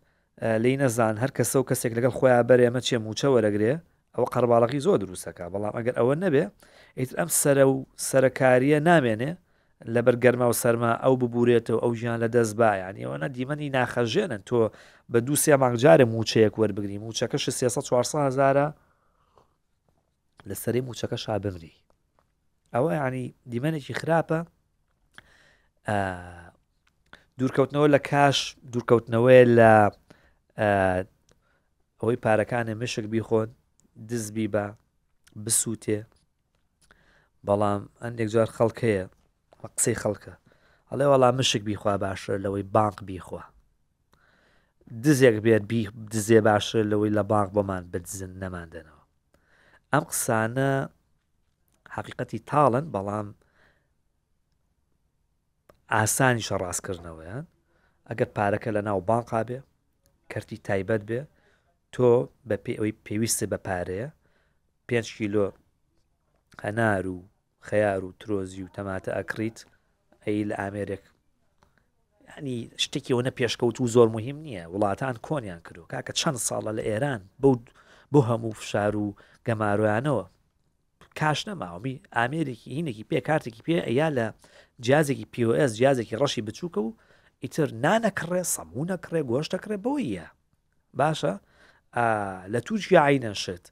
لی 0.65 0.75
نەزان 0.83 1.15
هەر 1.23 1.31
کەسە 1.37 1.57
و 1.59 1.69
کەسێک 1.71 1.93
لەگەڵ 1.97 2.13
خۆیان 2.19 2.45
بەرێمە 2.49 2.81
چێ 2.87 2.97
موچە 3.07 3.29
وەرەگرێ 3.35 3.73
ئەو 4.15 4.25
قەرباڵەقی 4.33 4.83
زۆر 4.87 4.99
دروستەکە 5.05 5.45
بەڵام 5.53 5.75
ئەگەر 5.79 5.95
ئەوە 5.99 6.15
نەبێ 6.25 6.45
ئیتر 6.99 7.15
ئەم 7.21 7.31
سرە 7.41 7.65
و 7.73 7.77
سەرکاریە 8.09 8.81
نامێنێ 8.91 9.33
لەبەر 9.87 10.17
گەرمە 10.23 10.47
و 10.51 10.55
سەرما 10.63 10.93
ئەو 11.03 11.15
ببورێتەوە 11.21 11.83
ئەو 11.83 11.93
ژیان 11.99 12.19
لە 12.25 12.29
دەست 12.37 12.55
باەنی 12.61 13.05
ئەوەنە 13.07 13.29
دیمەنی 13.37 13.73
ناخەژێنن 13.77 14.43
تۆ 14.49 14.69
بە 15.13 15.19
دو 15.27 15.35
سێ 15.43 15.55
مانگجارە 15.63 16.05
موچەیەک 16.13 16.55
وەربگریم 16.61 17.03
موچەکەش 17.07 17.45
400هزارە 17.89 18.67
لەسەری 20.49 20.81
موچەکە 20.87 21.17
شا 21.25 21.39
بمری 21.45 21.75
ئەوە 22.75 22.91
ینی 22.99 23.27
دیمەنێکی 23.51 23.95
خراپە 24.01 24.39
دوورکەوتنەوە 27.39 27.87
لە 27.95 27.99
کاش 28.11 28.39
دوورکەوتنەوەی 28.73 29.45
لە 29.59 29.73
ئەوەی 32.01 32.17
پارەکانی 32.25 32.75
مشک 32.81 33.05
بیخۆن 33.13 33.49
دزبی 34.09 34.49
بە 34.55 34.65
بسووتێ 35.47 36.01
بەڵام 37.47 37.83
هەندێک 38.05 38.29
جار 38.35 38.49
خەڵکەیە 38.59 39.07
بە 39.63 39.67
قسەی 39.77 39.97
خەڵکە 40.03 40.35
ئەڵێ 40.91 41.07
وەڵام 41.13 41.35
مشک 41.39 41.63
بیخوا 41.69 41.95
باشە 42.05 42.35
لەوەی 42.45 42.65
بانک 42.77 42.97
بیخوا 43.11 43.43
دزێک 45.05 45.37
بێت 45.45 45.65
دزێ 46.13 46.39
باشە 46.49 46.81
لەوەی 46.91 47.13
لە 47.19 47.23
بانک 47.33 47.49
بۆمان 47.57 47.83
بدزن 47.93 48.33
نەماندنەوە 48.43 49.03
ئەم 49.93 50.05
قسانە 50.11 50.69
حقیقەتی 51.97 52.39
تاڵن 52.51 52.87
بەڵام 52.95 53.29
ئاسانیشە 55.95 56.55
ڕاستکردنەوەیان 56.63 57.45
ئەگەر 58.09 58.29
پارەکە 58.37 58.71
لە 58.77 58.83
ناو 58.89 58.99
بانقا 59.11 59.41
بێ 59.49 59.59
کەرتی 60.31 60.59
تایبەت 60.67 61.03
بێ 61.09 61.21
تۆ 61.95 62.11
بە 62.49 62.57
پێ 62.65 62.73
ئەوی 62.79 62.93
پێویستە 63.07 63.45
بە 63.53 63.59
پارەیە 63.67 64.09
پێ 64.87 65.01
کیلۆ 65.17 65.47
هەنار 66.63 67.05
و 67.17 67.19
خەیار 67.61 68.05
و 68.05 68.13
ترۆزی 68.21 68.63
و 68.63 68.69
تەماتە 68.77 69.11
ئەکریت 69.17 69.59
ئەی 70.27 70.45
لە 70.51 70.55
ئامێرێک 70.61 71.05
ینی 72.39 72.59
شتێکی 72.85 73.13
ئەوە 73.15 73.31
پێشکەوت 73.39 73.77
و 73.81 73.91
زۆر 73.95 74.09
مهم 74.17 74.39
نییە 74.47 74.65
وڵاتان 74.73 75.15
کۆنیان 75.27 75.61
کردو 75.67 75.85
کاکە 75.93 76.13
چەند 76.21 76.39
ساڵە 76.49 76.73
لە 76.79 76.83
ئێران 76.89 77.21
بۆ 78.13 78.21
هەموو 78.29 78.59
فشار 78.61 78.93
و 78.97 79.17
گەمارویانەوە 79.47 80.25
کاش 81.19 81.41
نەماوەمی 81.49 81.97
ئامێرێکی 82.17 82.75
هینێکی 82.77 83.09
پێ 83.11 83.19
کارتێکی 83.29 83.63
پێ 83.67 83.77
ئەیا 83.89 84.09
لە 84.19 84.27
جیازێکی 84.85 85.27
پیس 85.33 85.71
جیازێکی 85.81 86.19
ڕەشی 86.21 86.43
بچووکە 86.47 86.81
و 86.87 86.91
ئیتر 87.43 87.69
نانەکڕێ 87.85 88.43
سەمونەکڕێ 88.55 89.21
گۆشتەکرێ 89.31 89.77
بۆیە 89.85 90.27
باشە 90.99 91.35
لە 92.53 92.61
تووشی 92.67 92.97
عینەشت 93.07 93.65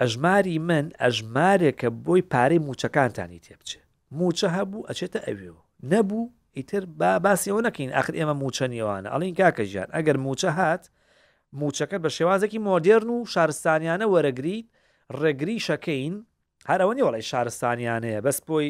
ئەژماری 0.00 0.58
من 0.58 0.90
ئەژمارێکە 1.02 1.88
بۆی 2.04 2.22
پارەی 2.32 2.60
موچەکانتانی 2.66 3.40
تێ 3.44 3.54
بچێ 3.60 3.80
موچە 4.18 4.48
هەبوو 4.56 4.86
ئەچێتە 4.88 5.20
ئەوێەوە 5.28 5.62
نەبوو 5.90 6.30
ئیتر 6.56 6.82
با 7.00 7.12
باسیەوە 7.24 7.60
نەکەین 7.66 7.92
ئەخر 7.96 8.14
ئێمە 8.18 8.34
موچەنیێوانە 8.42 9.08
ئەڵین 9.14 9.34
کاکە 9.40 9.62
ژیان 9.70 9.88
ئەگەر 9.96 10.16
موچە 10.26 10.50
هات 10.58 10.84
موچەکە 11.60 11.98
بە 12.04 12.08
شێوازێکی 12.16 12.58
مۆدررن 12.68 13.10
و 13.10 13.26
شارستانیانە 13.34 14.06
وەرەگریت 14.12 14.66
ڕێگری 15.20 15.58
شەکەین 15.68 16.14
هەرەوە 16.70 16.92
نی 16.96 17.02
وڵی 17.08 17.24
شارستانیانەیە 17.30 18.20
بەس 18.26 18.38
بۆی 18.48 18.68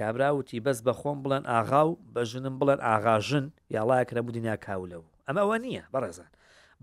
کابراوتی 0.00 0.58
بەس 0.66 0.78
بە 0.86 0.92
خۆم 1.00 1.18
بڵێن 1.24 1.44
ئاغا 1.52 1.82
و 1.88 1.92
بە 2.14 2.22
ژنم 2.30 2.54
بڵێن 2.60 2.80
ئاغاژن 2.88 3.46
یاڵایەکرە 3.76 4.20
بوو 4.24 4.34
دنیا 4.36 4.56
کاولەوە 4.66 5.08
ئەمەوە 5.28 5.56
نییە 5.64 5.84
بەڕێزان 5.92 6.30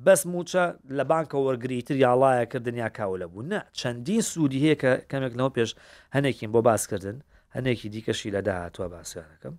بەس 0.04 0.22
موچە 0.34 0.64
لە 0.98 1.04
بانکە 1.12 1.38
وەرگریتر 1.48 1.96
یاڵایە 2.06 2.46
کردنیا 2.52 2.88
کاولە 2.98 3.28
بوو 3.32 3.44
نە 3.52 3.60
چەندین 3.80 4.22
سوودی 4.32 4.62
هەیە 4.66 4.76
کە 4.82 4.92
کەمێک 5.12 5.34
لەەوە 5.38 5.52
پێش 5.58 5.70
هەنێکین 6.16 6.50
بۆ 6.54 6.60
باسکردن 6.70 7.18
هەنێکی 7.56 7.88
دیکەشی 7.94 8.34
لە 8.36 8.42
داهاتوە 8.48 8.86
باسییانەکەم 8.94 9.56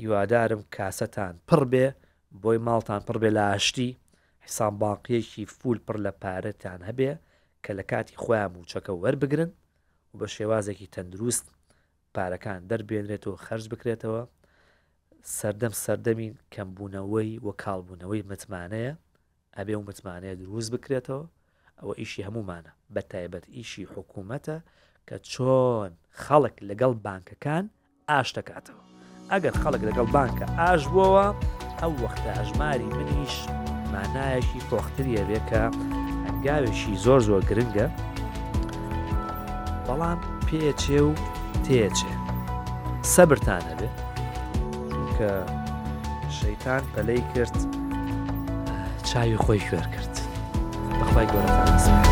هیوادارم 0.00 0.62
کاسەتان 0.74 1.34
پڕ 1.48 1.60
بێ 1.72 1.86
بۆی 2.42 2.58
ماڵتان 2.66 3.00
پڕ 3.08 3.16
بێ 3.22 3.30
لاشتی 3.38 3.90
حیسان 4.44 4.72
باقیەکی 4.84 5.42
فول 5.56 5.78
پڕ 5.86 5.96
لە 6.06 6.12
پارەتان 6.22 6.80
هەبێ 6.88 7.12
کە 7.64 7.70
لە 7.78 7.84
کاتی 7.90 8.18
خۆیان 8.22 8.50
موچەکە 8.54 8.92
وەربگرن 9.02 9.50
و 10.12 10.14
بە 10.20 10.26
شێوازێکی 10.36 10.90
تەندروست 10.94 11.46
پارەکان 12.14 12.60
دەربێنرێتەوە 12.70 13.36
خەرج 13.46 13.64
بکرێتەوە 13.72 14.22
سەردەم 15.38 15.74
سەردەمین 15.84 16.34
کەمبوونەوەی 16.54 17.30
وە 17.46 17.52
کاڵبوونەوەی 17.62 18.26
متمانەیە 18.30 18.94
ئەبێ 19.58 19.74
و 19.78 19.82
متمانەیە 19.88 20.36
دروست 20.42 20.70
بکرێتەوە 20.74 21.24
ئەوە 21.80 21.92
ئیشی 22.00 22.24
هەمومانە 22.26 22.72
بە 22.94 23.02
تایبەت 23.10 23.44
ئیشی 23.56 23.84
حکوومەتە 23.94 24.58
کە 25.08 25.16
چۆن 25.32 25.90
خەڵک 26.22 26.56
لەگەڵ 26.68 26.92
بانکەکان 27.06 27.64
ئاش 28.10 28.28
دەکاتەوە 28.36 28.82
ئەگەر 29.30 29.54
خەڵک 29.62 29.82
لەگەڵ 29.88 30.06
بانکە 30.16 30.46
ئاش 30.58 30.82
بووەوە 30.92 31.26
ئەو 31.80 31.92
وەختە 32.02 32.30
ئەژماری 32.38 32.88
منیش 32.96 33.36
مانایەکی 33.92 34.60
فۆختریە 34.68 35.22
بێکە 35.30 35.62
ئەنگاوێکی 36.26 36.94
زۆر 37.04 37.20
زۆر 37.28 37.42
گرنگە 37.50 37.86
بەڵام 39.86 40.18
پێچێ 40.46 41.00
و 41.08 41.10
تێچێ 41.64 42.12
سەبرتانە 43.14 43.74
بێت 43.80 43.96
کە 45.16 45.30
شەیتان 46.38 46.82
پەلەی 46.94 47.22
کرد 47.34 47.56
چاوی 49.12 49.36
خۆی 49.36 49.60
شوێر 49.68 49.86
کرد 49.94 50.14
بەخوای 51.00 51.26
گەۆرە 51.30 52.07